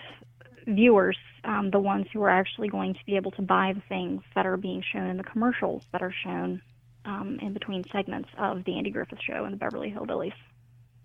[0.69, 4.21] viewers, um, the ones who are actually going to be able to buy the things
[4.35, 6.61] that are being shown in the commercials that are shown
[7.05, 10.33] um, in between segments of the Andy Griffith Show and the Beverly Hillbillies.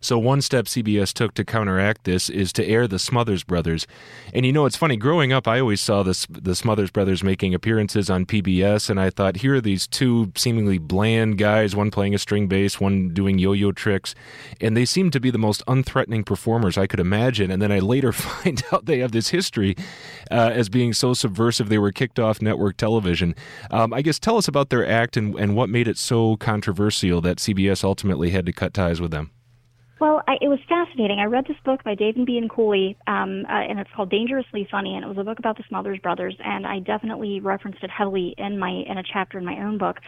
[0.05, 3.87] So one step CBS took to counteract this is to air the Smothers Brothers.
[4.35, 4.99] And you know, it's funny.
[4.99, 9.09] Growing up, I always saw the the Smothers Brothers making appearances on PBS, and I
[9.09, 13.39] thought, here are these two seemingly bland guys, one playing a string bass, one doing
[13.39, 14.15] yo-yo tricks,
[14.61, 17.51] and they seem to be the most unthreatening performers I could imagine.
[17.51, 19.75] And then I later find out they have this history
[20.31, 23.35] uh, as being so subversive they were kicked off network television.
[23.71, 27.23] Um, I guess tell us about their act and, and what made it so controversial
[27.23, 29.31] that CBS ultimately had to cut ties with them.
[30.01, 31.21] Well, I, it was fascinating.
[31.21, 35.05] I read this book by David Bianculli, um, uh, and it's called Dangerously Funny, and
[35.05, 38.59] it was a book about the Smothers Brothers, and I definitely referenced it heavily in
[38.59, 40.01] my in a chapter in my own book.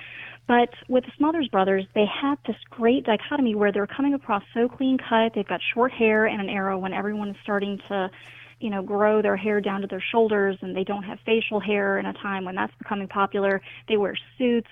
[0.49, 4.69] But with the Smothers Brothers, they had this great dichotomy where they're coming across so
[4.69, 5.33] clean cut.
[5.35, 8.11] They've got short hair and an arrow when everyone is starting to
[8.59, 11.99] you know, grow their hair down to their shoulders and they don't have facial hair
[11.99, 13.61] in a time when that's becoming popular.
[13.89, 14.71] They wear suits.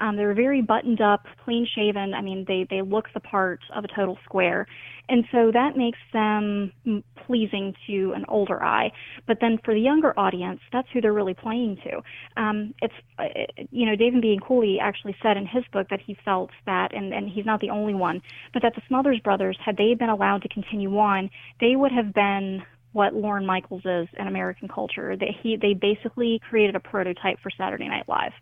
[0.00, 2.14] Um, they're very buttoned up, clean shaven.
[2.14, 4.66] I mean, they, they look the part of a total square.
[5.08, 6.72] And so that makes them
[7.26, 8.90] pleasing to an older eye.
[9.26, 12.40] But then for the younger audience, that's who they're really playing to.
[12.40, 13.24] Um, it's, uh,
[13.70, 17.28] you know, David Bianculli actually said in his book that he felt that, and, and
[17.28, 18.20] he's not the only one,
[18.52, 21.30] but that the Smothers Brothers, had they been allowed to continue on,
[21.60, 25.16] they would have been what Lorne Michaels is in American culture.
[25.16, 28.32] They, he, they basically created a prototype for Saturday Night Live.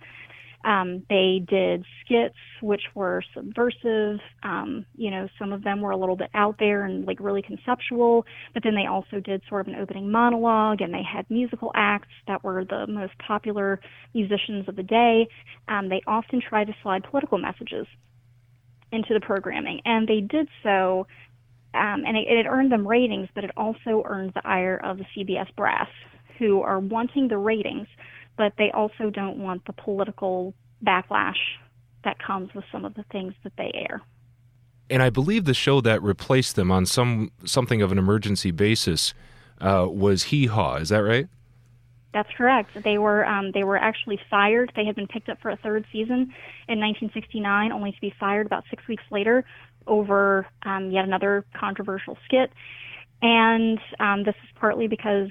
[0.65, 4.19] Um, they did skits which were subversive.
[4.43, 7.43] Um, you know, some of them were a little bit out there and like really
[7.43, 8.25] conceptual,
[8.55, 12.09] but then they also did sort of an opening monologue and they had musical acts
[12.27, 13.81] that were the most popular
[14.15, 15.29] musicians of the day.
[15.69, 17.87] Um, they often tried to slide political messages
[18.91, 21.07] into the programming, and they did so.
[21.75, 25.05] Um, and it, it earned them ratings, but it also earned the ire of the
[25.17, 25.89] CBS brass,
[26.39, 27.89] who are wanting the ratings
[28.37, 31.39] but they also don't want the political backlash
[32.05, 34.03] that comes with some of the things that they air.
[34.91, 39.15] And I believe the show that replaced them on some something of an emergency basis
[39.61, 40.77] uh, was Hee Haw.
[40.77, 41.29] Is that right?
[42.13, 42.71] That's correct.
[42.85, 44.73] They were um, they were actually fired.
[44.77, 46.33] They had been picked up for a third season
[46.69, 49.45] in 1969, only to be fired about six weeks later
[49.87, 52.53] over um, yet another controversial skit.
[53.21, 55.31] And um, this is partly because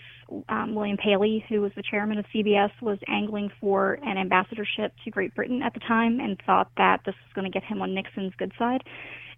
[0.49, 5.11] um, William Paley, who was the chairman of CBS, was angling for an ambassadorship to
[5.11, 7.93] Great Britain at the time and thought that this was going to get him on
[7.93, 8.83] Nixon's good side.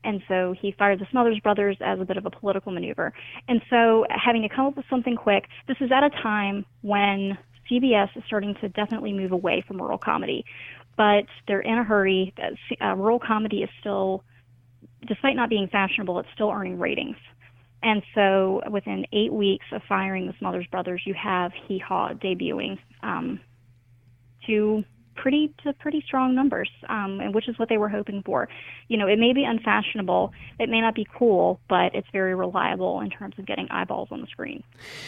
[0.04, 3.12] And so he fired the Smothers Brothers as a bit of a political maneuver.
[3.48, 7.38] And so, having to come up with something quick, this is at a time when
[7.70, 10.46] CBS is starting to definitely move away from rural comedy.
[10.96, 12.34] But they're in a hurry.
[12.80, 14.24] Uh, rural comedy is still,
[15.08, 17.18] despite not being fashionable, it's still earning ratings.
[17.86, 22.80] And so within eight weeks of firing the Smothers Brothers, you have Hee Haw debuting
[23.04, 23.40] um,
[24.48, 24.84] to
[25.16, 28.48] pretty to pretty strong numbers, um, and which is what they were hoping for.
[28.88, 33.02] You know, it may be unfashionable, it may not be cool, but it's very reliable
[33.02, 34.64] in terms of getting eyeballs on the screen.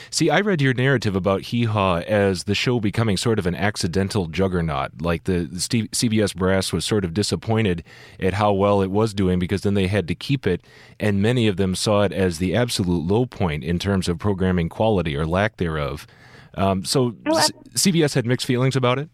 [0.10, 3.56] See, I read your narrative about Hee Haw as the show becoming sort of an
[3.56, 5.02] accidental juggernaut.
[5.02, 5.58] Like the, the
[5.90, 7.84] CBS brass was sort of disappointed
[8.20, 10.62] at how well it was doing because then they had to keep it,
[11.00, 14.70] and many of them saw it as the absolute low point in terms of programming
[14.70, 16.08] quality or lack thereof.
[16.56, 19.10] Um, so oh, C- CBS had mixed feelings about it.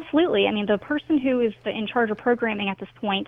[0.00, 0.46] Absolutely.
[0.46, 3.26] I mean, the person who is the, in charge of programming at this point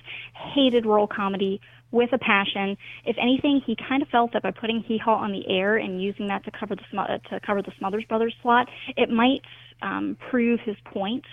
[0.54, 2.76] hated rural comedy with a passion.
[3.04, 6.00] If anything, he kind of felt that by putting Hee Haw on the air and
[6.00, 6.82] using that to cover the
[7.30, 9.40] to cover the Smothers Brothers slot, it might
[9.82, 11.24] um, prove his point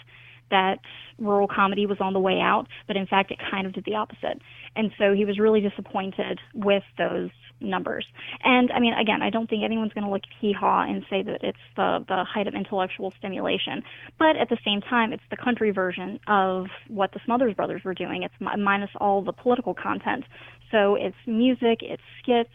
[0.50, 0.80] that
[1.20, 3.96] rural comedy was on the way out, but in fact, it kind of did the
[3.96, 4.42] opposite.
[4.76, 8.06] And so he was really disappointed with those numbers.
[8.44, 11.04] And I mean, again, I don't think anyone's going to look at Hee Haw and
[11.10, 13.84] say that it's the the height of intellectual stimulation.
[14.20, 17.94] But at the same time, it's the country version of what the Smothers Brothers were
[17.94, 18.24] doing.
[18.24, 20.24] It's minus all the political content.
[20.72, 22.50] So it's music, it's skits,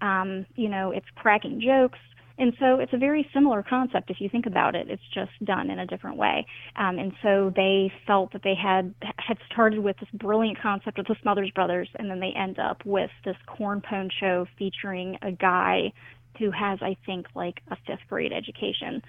[0.00, 1.98] um, you know, it's cracking jokes.
[2.38, 4.88] And so it's a very similar concept if you think about it.
[4.88, 6.46] It's just done in a different way.
[6.74, 8.94] Um, and so they felt that they had
[9.30, 12.84] had started with this brilliant concept of the Smothers Brothers, and then they end up
[12.84, 15.92] with this corn pone show featuring a guy
[16.40, 19.02] who has, I think, like a fifth grade education.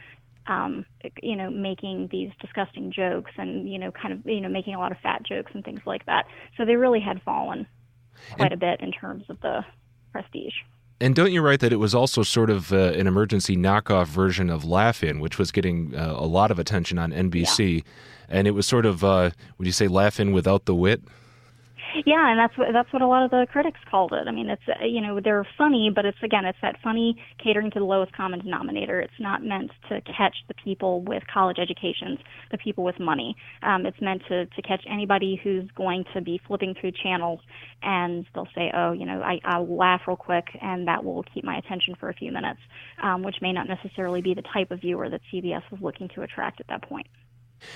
[0.45, 0.85] Um,
[1.23, 4.79] you know, making these disgusting jokes and you know, kind of you know, making a
[4.79, 6.25] lot of fat jokes and things like that.
[6.55, 7.65] So they really had fallen
[8.33, 9.63] quite and, a bit in terms of the
[10.11, 10.53] prestige.
[11.01, 14.51] And don't you write that it was also sort of uh, an emergency knockoff version
[14.51, 17.81] of Laugh-In, which was getting uh, a lot of attention on NBC, yeah.
[18.29, 21.01] and it was sort of, uh, would you say, Laugh-In without the wit?
[22.05, 24.27] Yeah, and that's what that's what a lot of the critics called it.
[24.27, 27.79] I mean, it's you know they're funny, but it's again it's that funny catering to
[27.79, 29.01] the lowest common denominator.
[29.01, 32.19] It's not meant to catch the people with college educations,
[32.51, 33.35] the people with money.
[33.61, 37.39] Um, it's meant to to catch anybody who's going to be flipping through channels
[37.83, 41.43] and they'll say, oh, you know, I, I'll laugh real quick and that will keep
[41.43, 42.59] my attention for a few minutes,
[43.03, 46.21] um, which may not necessarily be the type of viewer that CBS was looking to
[46.21, 47.07] attract at that point.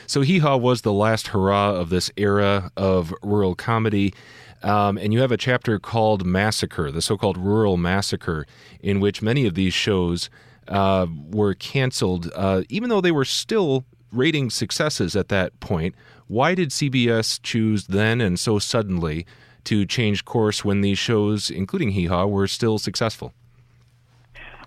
[0.07, 4.13] So Hee Haw was the last hurrah of this era of rural comedy.
[4.63, 8.47] Um, and you have a chapter called Massacre, the so called Rural Massacre,
[8.79, 10.29] in which many of these shows
[10.67, 15.93] uh, were canceled, uh, even though they were still rating successes at that point.
[16.27, 19.25] Why did CBS choose then and so suddenly
[19.65, 23.33] to change course when these shows, including Hee Haw, were still successful?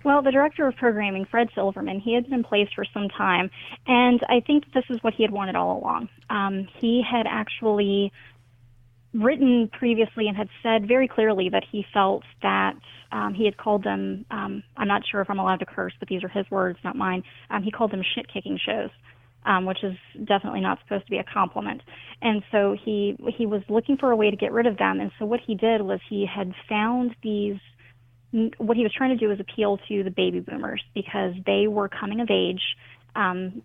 [0.03, 3.51] Well, the director of programming, Fred Silverman, he had been in place for some time,
[3.85, 6.09] and I think this is what he had wanted all along.
[6.29, 8.13] Um, he had actually
[9.13, 12.75] written previously and had said very clearly that he felt that
[13.11, 14.25] um, he had called them.
[14.29, 16.95] Um, I'm not sure if I'm allowed to curse, but these are his words, not
[16.95, 17.23] mine.
[17.49, 18.89] Um, he called them shit kicking shows.
[19.45, 19.95] Um, which is
[20.25, 21.81] definitely not supposed to be a compliment.
[22.21, 24.99] And so he he was looking for a way to get rid of them.
[24.99, 27.57] And so what he did was he had found these.
[28.31, 31.89] What he was trying to do was appeal to the baby boomers because they were
[31.89, 32.61] coming of age,
[33.15, 33.63] um,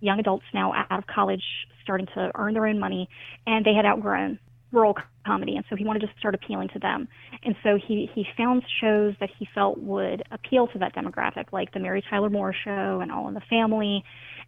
[0.00, 1.42] young adults now out of college,
[1.82, 3.08] starting to earn their own money,
[3.46, 4.38] and they had outgrown
[4.74, 7.08] rural comedy, and so he wanted to start appealing to them.
[7.42, 11.72] And so he he found shows that he felt would appeal to that demographic, like
[11.72, 14.04] the Mary Tyler Moore Show and All in the Family.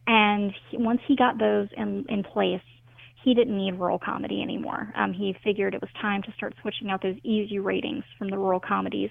[0.07, 2.61] And he, once he got those in in place,
[3.25, 4.93] he didn't need rural comedy anymore.
[4.95, 8.39] Um, he figured it was time to start switching out those easy ratings from the
[8.39, 9.11] rural comedies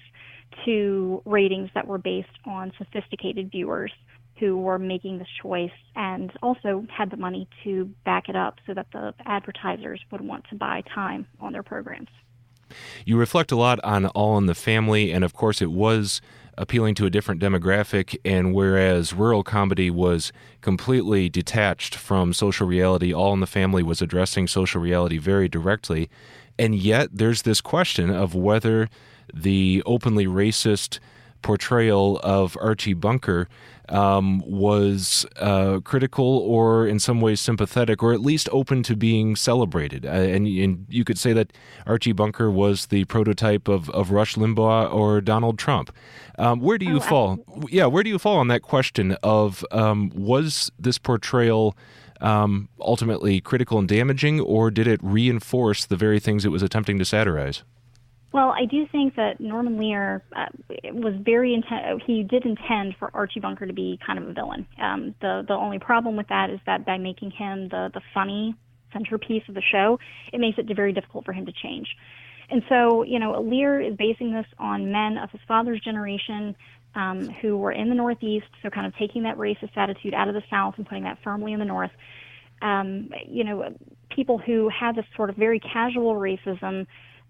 [0.64, 3.92] to ratings that were based on sophisticated viewers
[4.38, 8.74] who were making this choice and also had the money to back it up so
[8.74, 12.08] that the advertisers would want to buy time on their programs.
[13.04, 16.20] You reflect a lot on All in the Family, and of course, it was
[16.58, 18.16] appealing to a different demographic.
[18.24, 20.32] And whereas rural comedy was
[20.62, 26.10] completely detached from social reality, All in the Family was addressing social reality very directly.
[26.58, 28.88] And yet, there's this question of whether
[29.34, 30.98] the openly racist
[31.42, 33.48] portrayal of Archie Bunker
[33.88, 39.36] um, was uh, critical or in some ways sympathetic or at least open to being
[39.36, 40.04] celebrated.
[40.04, 41.52] Uh, and, and, you could say that
[41.86, 45.94] Archie Bunker was the prototype of, of Rush Limbaugh or Donald Trump.
[46.38, 47.38] Um, where do you oh, fall?
[47.68, 51.76] Yeah, where do you fall on that question of um, was this portrayal
[52.20, 56.98] um, ultimately critical and damaging, or did it reinforce the very things it was attempting
[56.98, 57.62] to satirize?
[58.36, 60.44] Well, I do think that Norman Lear uh,
[60.92, 62.02] was very intent.
[62.06, 64.66] He did intend for Archie Bunker to be kind of a villain.
[64.78, 68.54] Um, the the only problem with that is that by making him the the funny
[68.92, 69.98] centerpiece of the show,
[70.34, 71.88] it makes it very difficult for him to change.
[72.50, 76.54] And so, you know, Lear is basing this on men of his father's generation
[76.94, 80.34] um, who were in the Northeast, so kind of taking that racist attitude out of
[80.34, 81.90] the South and putting that firmly in the North.
[82.60, 83.74] Um, you know,
[84.14, 86.86] people who had this sort of very casual racism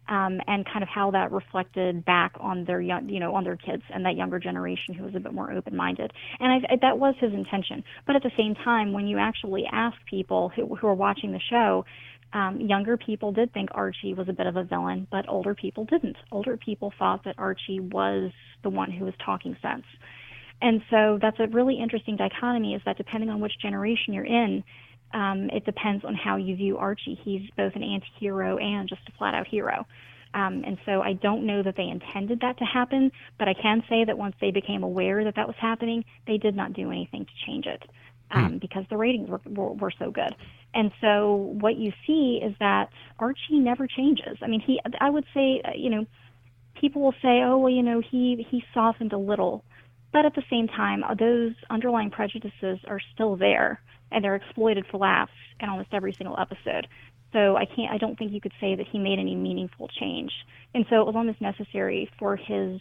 [0.09, 3.57] um, and kind of how that reflected back on their young, you know, on their
[3.57, 6.13] kids and that younger generation who was a bit more open-minded.
[6.41, 7.83] And I, I, that was his intention.
[8.07, 11.41] But at the same time, when you actually ask people who, who are watching the
[11.51, 11.85] show,
[12.33, 15.85] um, younger people did think Archie was a bit of a villain, but older people
[15.85, 16.17] didn't.
[16.31, 18.31] Older people thought that Archie was
[18.63, 19.85] the one who was talking sense.
[20.61, 24.65] And so that's a really interesting dichotomy is that depending on which generation you're in,
[25.13, 27.19] um, it depends on how you view Archie.
[27.23, 29.87] He's both an anti-hero and just a flat-out hero.
[30.35, 33.83] Um, and so I don't know that they intended that to happen, but I can
[33.89, 37.25] say that once they became aware that that was happening, they did not do anything
[37.25, 37.83] to change it
[38.31, 38.59] um, hmm.
[38.59, 40.35] because the ratings were, were, were so good.
[40.75, 44.37] And so what you see is that Archie never changes.
[44.43, 46.07] I mean, he, I would say, uh, you know,
[46.79, 49.65] people will say, oh, well, you know, he, he softened a little.
[50.17, 54.97] But at the same time, those underlying prejudices are still there and they're exploited for
[54.97, 56.87] laughs in almost every single episode.
[57.35, 60.33] So I can't I don't think you could say that he made any meaningful change.
[60.73, 62.81] And so it was almost necessary for his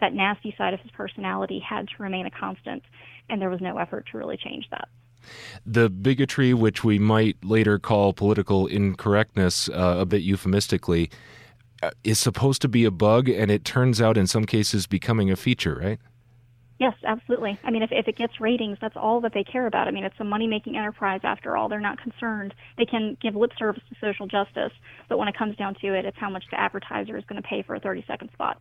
[0.00, 2.82] that nasty side of his personality had to remain a constant
[3.30, 4.88] and there was no effort to really change that.
[5.64, 11.10] The bigotry, which we might later call political incorrectness, uh, a bit euphemistically,
[11.82, 15.30] uh, is supposed to be a bug, and it turns out in some cases becoming
[15.30, 15.98] a feature, right?
[16.78, 17.58] Yes, absolutely.
[17.62, 19.86] I mean, if, if it gets ratings, that's all that they care about.
[19.86, 21.68] I mean, it's a money making enterprise after all.
[21.68, 22.52] They're not concerned.
[22.76, 24.72] They can give lip service to social justice,
[25.08, 27.48] but when it comes down to it, it's how much the advertiser is going to
[27.48, 28.60] pay for a 30 second spot.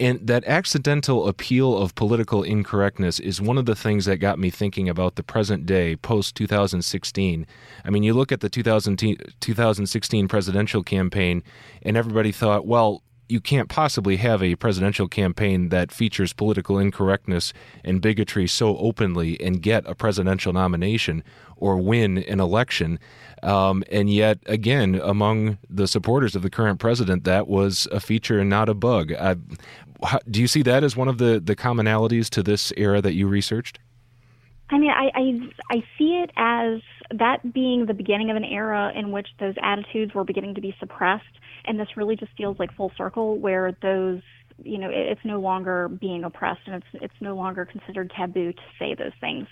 [0.00, 4.50] And that accidental appeal of political incorrectness is one of the things that got me
[4.50, 7.46] thinking about the present day, post 2016.
[7.84, 11.42] I mean, you look at the 2016 presidential campaign,
[11.82, 13.02] and everybody thought, well,
[13.32, 19.40] you can't possibly have a presidential campaign that features political incorrectness and bigotry so openly
[19.40, 21.24] and get a presidential nomination
[21.56, 22.98] or win an election.
[23.42, 28.38] Um, and yet, again, among the supporters of the current president, that was a feature
[28.38, 29.12] and not a bug.
[29.14, 29.36] I,
[30.04, 33.14] how, do you see that as one of the, the commonalities to this era that
[33.14, 33.78] you researched?
[34.70, 36.80] I mean, I, I I see it as
[37.18, 40.74] that being the beginning of an era in which those attitudes were beginning to be
[40.80, 41.24] suppressed
[41.64, 44.20] and this really just feels like full circle where those
[44.62, 48.62] you know it's no longer being oppressed and it's it's no longer considered taboo to
[48.78, 49.46] say those things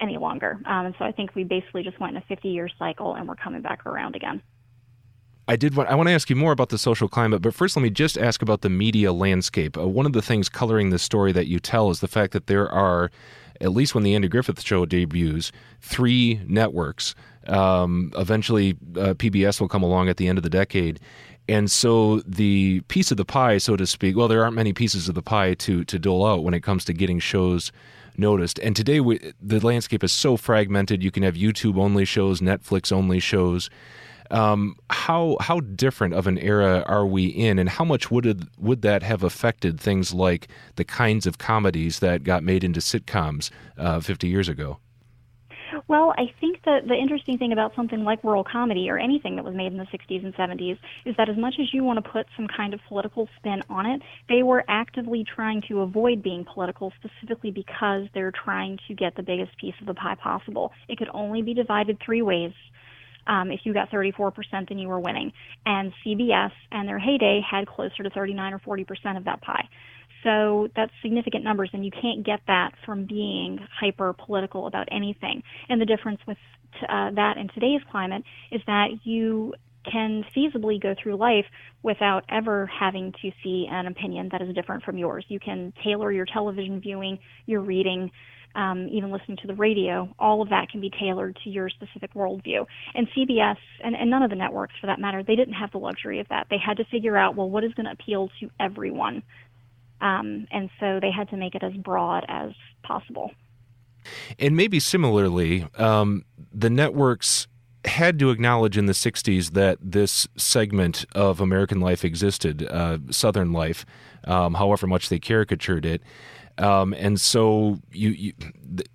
[0.00, 2.68] any longer um, and so i think we basically just went in a 50 year
[2.78, 4.42] cycle and we're coming back around again
[5.46, 7.76] I did want I want to ask you more about the social climate, but first
[7.76, 9.76] let me just ask about the media landscape.
[9.76, 12.46] Uh, one of the things coloring the story that you tell is the fact that
[12.46, 13.10] there are
[13.60, 17.14] at least when the Andy Griffith Show debuts, three networks.
[17.46, 20.98] Um, eventually, uh, PBS will come along at the end of the decade.
[21.48, 25.08] And so the piece of the pie, so to speak, well, there aren't many pieces
[25.08, 27.70] of the pie to, to dole out when it comes to getting shows
[28.16, 28.58] noticed.
[28.60, 31.02] And today, we, the landscape is so fragmented.
[31.02, 33.68] You can have YouTube only shows, Netflix only shows.
[34.30, 38.38] Um, how how different of an era are we in, and how much would it,
[38.58, 43.50] would that have affected things like the kinds of comedies that got made into sitcoms
[43.76, 44.78] uh, 50 years ago?
[45.88, 49.44] Well, I think that the interesting thing about something like rural comedy or anything that
[49.44, 52.10] was made in the 60s and 70s is that as much as you want to
[52.10, 56.44] put some kind of political spin on it, they were actively trying to avoid being
[56.44, 60.72] political specifically because they're trying to get the biggest piece of the pie possible.
[60.88, 62.52] It could only be divided three ways.
[63.26, 65.32] Um, if you got 34%, then you were winning.
[65.64, 69.68] And CBS and their heyday had closer to 39 or 40% of that pie.
[70.24, 75.42] So that's significant numbers, and you can't get that from being hyper political about anything.
[75.68, 76.38] And the difference with
[76.82, 79.54] uh, that in today's climate is that you
[79.90, 81.44] can feasibly go through life
[81.82, 85.24] without ever having to see an opinion that is different from yours.
[85.28, 88.10] You can tailor your television viewing, your reading,
[88.54, 92.14] um, even listening to the radio, all of that can be tailored to your specific
[92.14, 92.64] worldview.
[92.94, 95.78] And CBS, and, and none of the networks for that matter, they didn't have the
[95.78, 96.46] luxury of that.
[96.50, 99.22] They had to figure out, well, what is going to appeal to everyone?
[100.00, 103.30] Um, and so they had to make it as broad as possible.
[104.38, 107.46] And maybe similarly, um, the networks
[107.86, 113.52] had to acknowledge in the 60s that this segment of American life existed, uh, Southern
[113.52, 113.84] life,
[114.24, 116.02] um, however much they caricatured it.
[116.58, 118.32] Um, and so you, you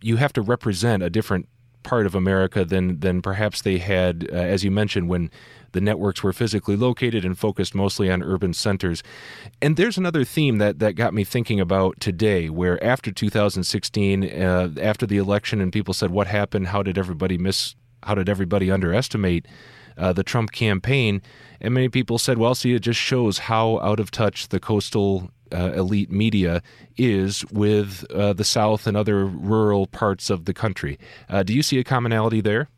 [0.01, 1.49] you have to represent a different
[1.83, 5.29] part of America than than perhaps they had, uh, as you mentioned, when
[5.71, 9.03] the networks were physically located and focused mostly on urban centers.
[9.61, 14.69] And there's another theme that, that got me thinking about today, where after 2016, uh,
[14.81, 16.67] after the election, and people said, "What happened?
[16.67, 17.75] How did everybody miss?
[18.03, 19.47] How did everybody underestimate?"
[19.97, 21.21] Uh, the Trump campaign,
[21.59, 25.29] and many people said, "Well, see, it just shows how out of touch the coastal
[25.51, 26.61] uh, elite media
[26.95, 30.97] is with uh, the South and other rural parts of the country."
[31.27, 32.69] Uh, do you see a commonality there?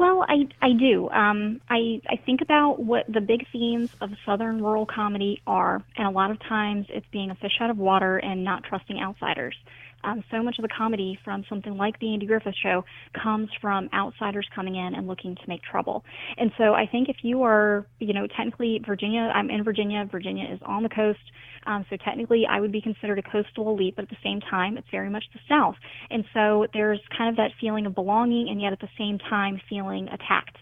[0.00, 1.10] Well, I, I do.
[1.10, 6.06] Um, I, I think about what the big themes of Southern rural comedy are, and
[6.06, 9.54] a lot of times it's being a fish out of water and not trusting outsiders.
[10.02, 12.82] Um, so much of the comedy from something like the Andy Griffith Show
[13.22, 16.02] comes from outsiders coming in and looking to make trouble.
[16.38, 20.08] And so I think if you are, you know, technically Virginia, I'm in Virginia.
[20.10, 21.20] Virginia is on the coast.
[21.66, 24.78] Um, so technically, I would be considered a coastal elite, but at the same time,
[24.78, 25.76] it's very much the South.
[26.10, 29.60] And so there's kind of that feeling of belonging, and yet at the same time,
[29.68, 30.56] feeling attacked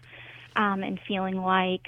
[0.55, 1.87] um, and feeling like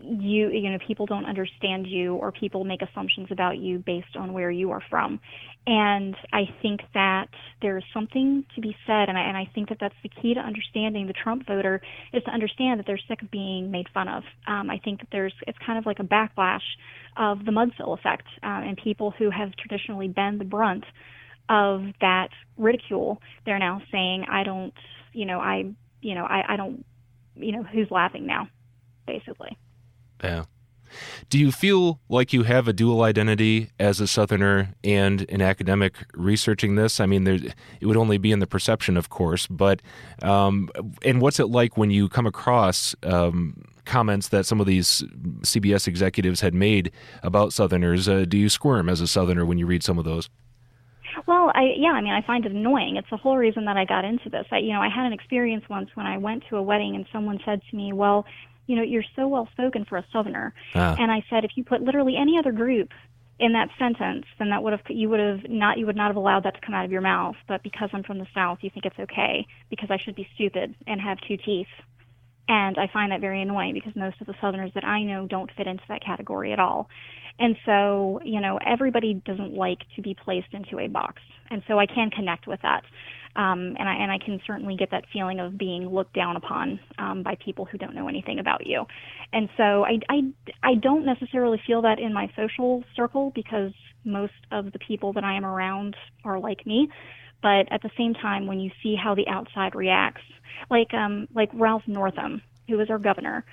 [0.00, 4.32] you you know people don't understand you or people make assumptions about you based on
[4.32, 5.20] where you are from.
[5.66, 7.28] And i think that
[7.60, 10.40] there's something to be said and i and i think that that's the key to
[10.40, 11.80] understanding the trump voter
[12.12, 14.24] is to understand that they're sick of being made fun of.
[14.46, 16.66] Um, i think that there's it's kind of like a backlash
[17.16, 20.84] of the mudsill effect uh, and people who have traditionally been the brunt
[21.48, 24.74] of that ridicule they're now saying i don't
[25.12, 25.64] you know i
[26.00, 26.84] you know i i don't
[27.36, 28.48] you know who's laughing now
[29.06, 29.56] basically
[30.22, 30.44] yeah.
[31.30, 35.94] Do you feel like you have a dual identity as a Southerner and an academic
[36.14, 37.00] researching this?
[37.00, 37.38] I mean, there,
[37.80, 39.80] it would only be in the perception, of course, but
[40.22, 40.68] um,
[41.02, 45.02] and what's it like when you come across um, comments that some of these
[45.40, 46.92] CBS executives had made
[47.22, 48.08] about Southerners?
[48.08, 50.28] Uh, do you squirm as a Southerner when you read some of those?
[51.26, 52.96] Well, I yeah, I mean, I find it annoying.
[52.96, 54.46] It's the whole reason that I got into this.
[54.50, 57.06] I, you know, I had an experience once when I went to a wedding and
[57.12, 58.24] someone said to me, "Well,
[58.66, 60.54] you know, you're so well spoken for a Southerner.
[60.74, 60.96] Ah.
[60.98, 62.90] And I said, if you put literally any other group
[63.38, 66.16] in that sentence, then that would have you would have not you would not have
[66.16, 67.36] allowed that to come out of your mouth.
[67.48, 70.74] But because I'm from the South, you think it's okay because I should be stupid
[70.86, 71.66] and have two teeth.
[72.48, 75.50] And I find that very annoying because most of the Southerners that I know don't
[75.56, 76.88] fit into that category at all.
[77.38, 81.22] And so, you know, everybody doesn't like to be placed into a box.
[81.50, 82.84] And so I can connect with that.
[83.34, 86.78] Um, and I and I can certainly get that feeling of being looked down upon
[86.98, 88.84] um, by people who don't know anything about you.
[89.32, 90.20] And so I, I
[90.62, 93.72] I don't necessarily feel that in my social circle because
[94.04, 96.88] most of the people that I am around are like me.
[97.42, 100.22] But at the same time, when you see how the outside reacts,
[100.70, 103.44] like um, like Ralph Northam, who was our governor,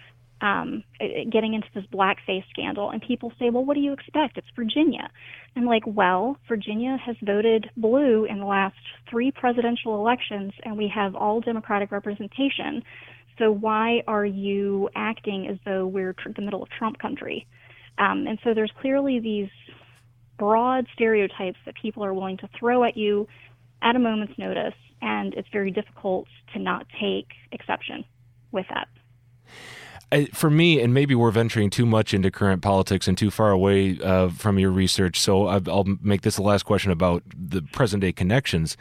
[0.42, 0.84] um,
[1.30, 4.38] getting into this blackface scandal, and people say, "Well, what do you expect?
[4.38, 5.10] It's Virginia."
[5.56, 8.78] I'm like, "Well, Virginia has voted blue in the last
[9.10, 12.84] three presidential elections, and we have all Democratic representation.
[13.38, 17.46] So why are you acting as though we're tr- the middle of Trump country?"
[17.98, 19.50] Um, and so there's clearly these
[20.38, 23.28] broad stereotypes that people are willing to throw at you
[23.82, 28.06] at a moment's notice, and it's very difficult to not take exception
[28.52, 28.88] with that.
[30.34, 34.00] For me, and maybe we're venturing too much into current politics and too far away
[34.02, 38.12] uh, from your research, so I'll make this the last question about the present day
[38.12, 38.76] connections.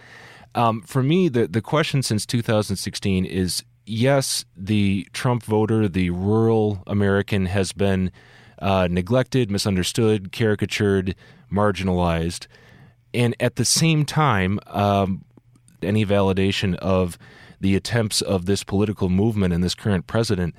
[0.55, 6.83] Um, for me, the, the question since 2016 is yes, the Trump voter, the rural
[6.87, 8.11] American, has been
[8.61, 11.15] uh, neglected, misunderstood, caricatured,
[11.53, 12.47] marginalized.
[13.15, 15.25] And at the same time, um,
[15.83, 17.19] any validation of
[17.61, 20.55] the attempts of this political movement and this current president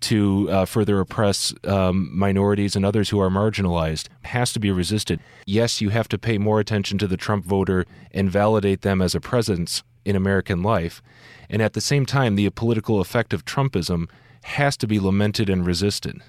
[0.00, 5.20] to uh, further oppress um, minorities and others who are marginalized has to be resisted.
[5.46, 9.14] Yes, you have to pay more attention to the Trump voter and validate them as
[9.14, 11.02] a presence in American life.
[11.48, 14.08] And at the same time, the political effect of Trumpism
[14.42, 16.20] has to be lamented and resisted.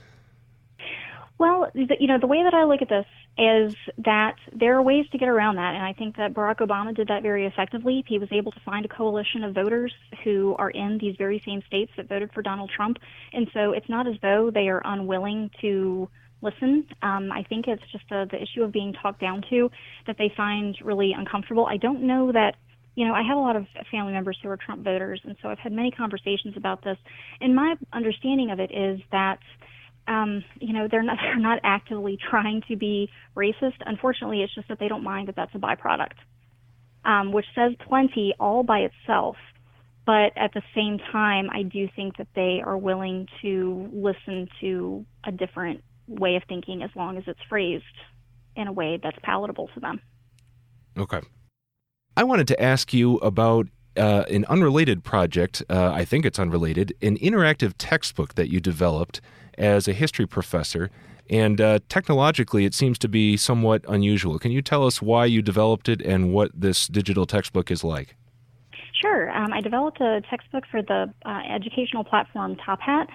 [1.39, 3.05] Well, the, you know, the way that I look at this
[3.37, 5.75] is that there are ways to get around that.
[5.75, 8.03] And I think that Barack Obama did that very effectively.
[8.07, 11.61] He was able to find a coalition of voters who are in these very same
[11.67, 12.97] states that voted for Donald Trump.
[13.33, 16.09] And so it's not as though they are unwilling to
[16.41, 16.87] listen.
[17.03, 19.69] Um, I think it's just a, the issue of being talked down to
[20.07, 21.67] that they find really uncomfortable.
[21.67, 22.55] I don't know that
[22.95, 25.49] you know, I have a lot of family members who are Trump voters, and so
[25.49, 26.97] I've had many conversations about this.
[27.39, 29.37] And my understanding of it is that
[30.07, 33.75] um, you know, they're not they're not actively trying to be racist.
[33.85, 36.15] Unfortunately, it's just that they don't mind that that's a byproduct,
[37.05, 39.35] um, which says plenty all by itself.
[40.05, 45.05] But at the same time, I do think that they are willing to listen to
[45.25, 47.83] a different way of thinking as long as it's phrased
[48.55, 49.99] in a way that's palatable to them.
[50.97, 51.19] Okay.
[52.15, 53.67] I wanted to ask you about
[53.97, 55.63] uh, an unrelated project.
[55.69, 59.21] Uh, I think it's unrelated, an interactive textbook that you developed
[59.57, 60.89] as a history professor.
[61.29, 64.39] And uh, technologically, it seems to be somewhat unusual.
[64.39, 68.15] Can you tell us why you developed it and what this digital textbook is like?
[69.01, 69.29] Sure.
[69.31, 73.09] Um, I developed a textbook for the uh, educational platform Top Hat,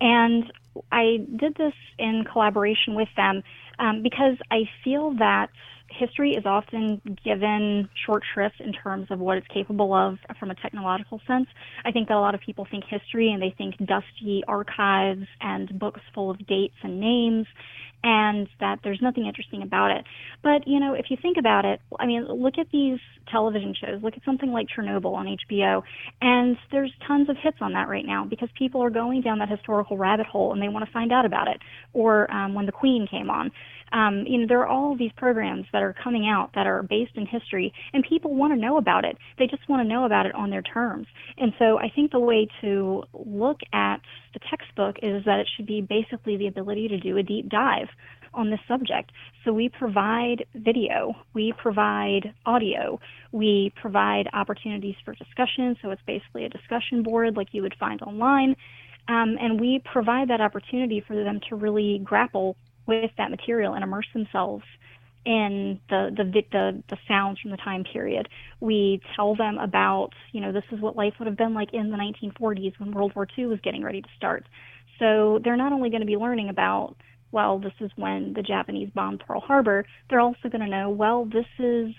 [0.00, 0.52] and
[0.92, 3.42] I did this in collaboration with them
[3.78, 5.50] um, because I feel that
[5.98, 10.54] history is often given short shrift in terms of what it's capable of from a
[10.54, 11.46] technological sense.
[11.84, 15.78] I think that a lot of people think history and they think dusty archives and
[15.78, 17.46] books full of dates and names
[18.04, 20.04] and that there's nothing interesting about it.
[20.42, 22.98] But, you know, if you think about it, I mean, look at these
[23.32, 24.02] television shows.
[24.02, 25.82] Look at something like Chernobyl on HBO.
[26.20, 29.48] And there's tons of hits on that right now because people are going down that
[29.48, 31.58] historical rabbit hole and they want to find out about it.
[31.94, 33.50] Or um, when The Queen came on.
[33.92, 37.12] Um, you know, there are all these programs that are coming out that are based
[37.14, 39.16] in history, and people want to know about it.
[39.38, 41.06] They just want to know about it on their terms.
[41.38, 44.00] And so I think the way to look at
[44.32, 47.88] the textbook is that it should be basically the ability to do a deep dive
[48.32, 49.12] on this subject.
[49.44, 52.98] So we provide video, we provide audio,
[53.32, 55.76] we provide opportunities for discussion.
[55.82, 58.56] So it's basically a discussion board like you would find online.
[59.06, 63.84] Um, and we provide that opportunity for them to really grapple with that material and
[63.84, 64.64] immerse themselves
[65.26, 68.28] in the, the the the sounds from the time period.
[68.60, 71.90] We tell them about, you know, this is what life would have been like in
[71.90, 74.46] the 1940s when World War II was getting ready to start.
[74.98, 76.96] So they're not only going to be learning about,
[77.34, 79.84] well, this is when the Japanese bombed Pearl Harbor.
[80.08, 81.92] They're also going to know, well, this is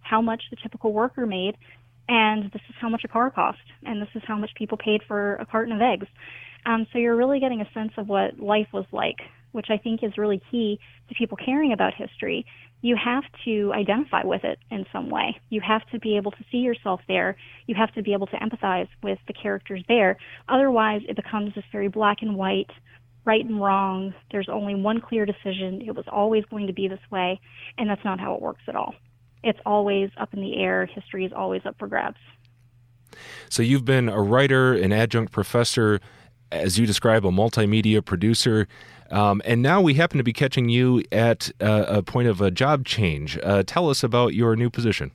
[0.00, 1.56] how much the typical worker made,
[2.08, 5.02] and this is how much a car cost, and this is how much people paid
[5.08, 6.06] for a carton of eggs.
[6.64, 9.18] Um, so you're really getting a sense of what life was like
[9.52, 12.46] which I think is really key to people caring about history,
[12.82, 15.38] you have to identify with it in some way.
[15.50, 17.36] You have to be able to see yourself there.
[17.66, 20.16] You have to be able to empathize with the characters there.
[20.48, 22.70] Otherwise, it becomes this very black and white,
[23.24, 24.14] right and wrong.
[24.30, 25.82] There's only one clear decision.
[25.86, 27.40] It was always going to be this way,
[27.78, 28.94] and that's not how it works at all.
[29.42, 30.86] It's always up in the air.
[30.86, 32.18] History is always up for grabs.
[33.48, 36.00] So you've been a writer, an adjunct professor,
[36.52, 38.68] as you describe, a multimedia producer.
[39.10, 42.50] Um, and now we happen to be catching you at uh, a point of a
[42.50, 43.38] job change.
[43.42, 45.10] Uh, tell us about your new position.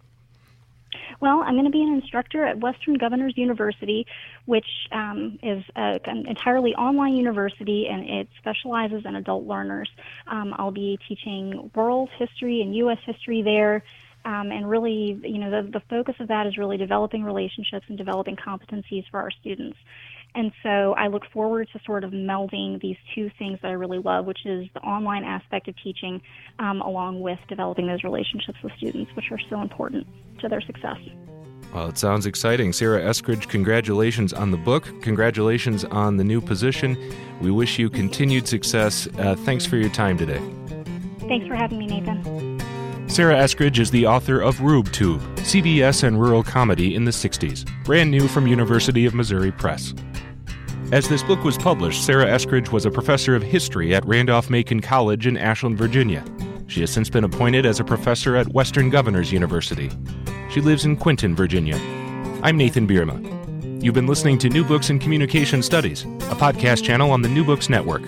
[1.21, 4.05] Well, I'm going to be an instructor at Western Governors University,
[4.45, 9.89] which um, is a, an entirely online university and it specializes in adult learners.
[10.27, 12.97] Um, I'll be teaching world history and U.S.
[13.05, 13.83] history there.
[14.25, 17.97] Um, and really, you know, the, the focus of that is really developing relationships and
[17.97, 19.77] developing competencies for our students.
[20.35, 23.99] And so I look forward to sort of melding these two things that I really
[23.99, 26.21] love, which is the online aspect of teaching,
[26.59, 30.05] um, along with developing those relationships with students, which are so important
[30.41, 30.97] to their success.
[31.73, 32.73] Well, it sounds exciting.
[32.73, 34.87] Sarah Eskridge, congratulations on the book.
[35.01, 36.97] Congratulations on the new position.
[37.41, 39.07] We wish you continued success.
[39.17, 40.41] Uh, thanks for your time today.
[41.27, 42.59] Thanks for having me, Nathan.
[43.09, 48.11] Sarah Eskridge is the author of RubeTube, CBS and rural comedy in the 60s, brand
[48.11, 49.93] new from University of Missouri Press.
[50.91, 54.81] As this book was published, Sarah Eskridge was a professor of history at Randolph Macon
[54.81, 56.23] College in Ashland, Virginia.
[56.67, 59.89] She has since been appointed as a professor at Western Governors University.
[60.51, 61.75] She lives in Quinton, Virginia.
[62.43, 63.83] I'm Nathan Bierma.
[63.83, 67.43] You've been listening to New Books in Communication Studies, a podcast channel on the New
[67.43, 68.03] Books Network.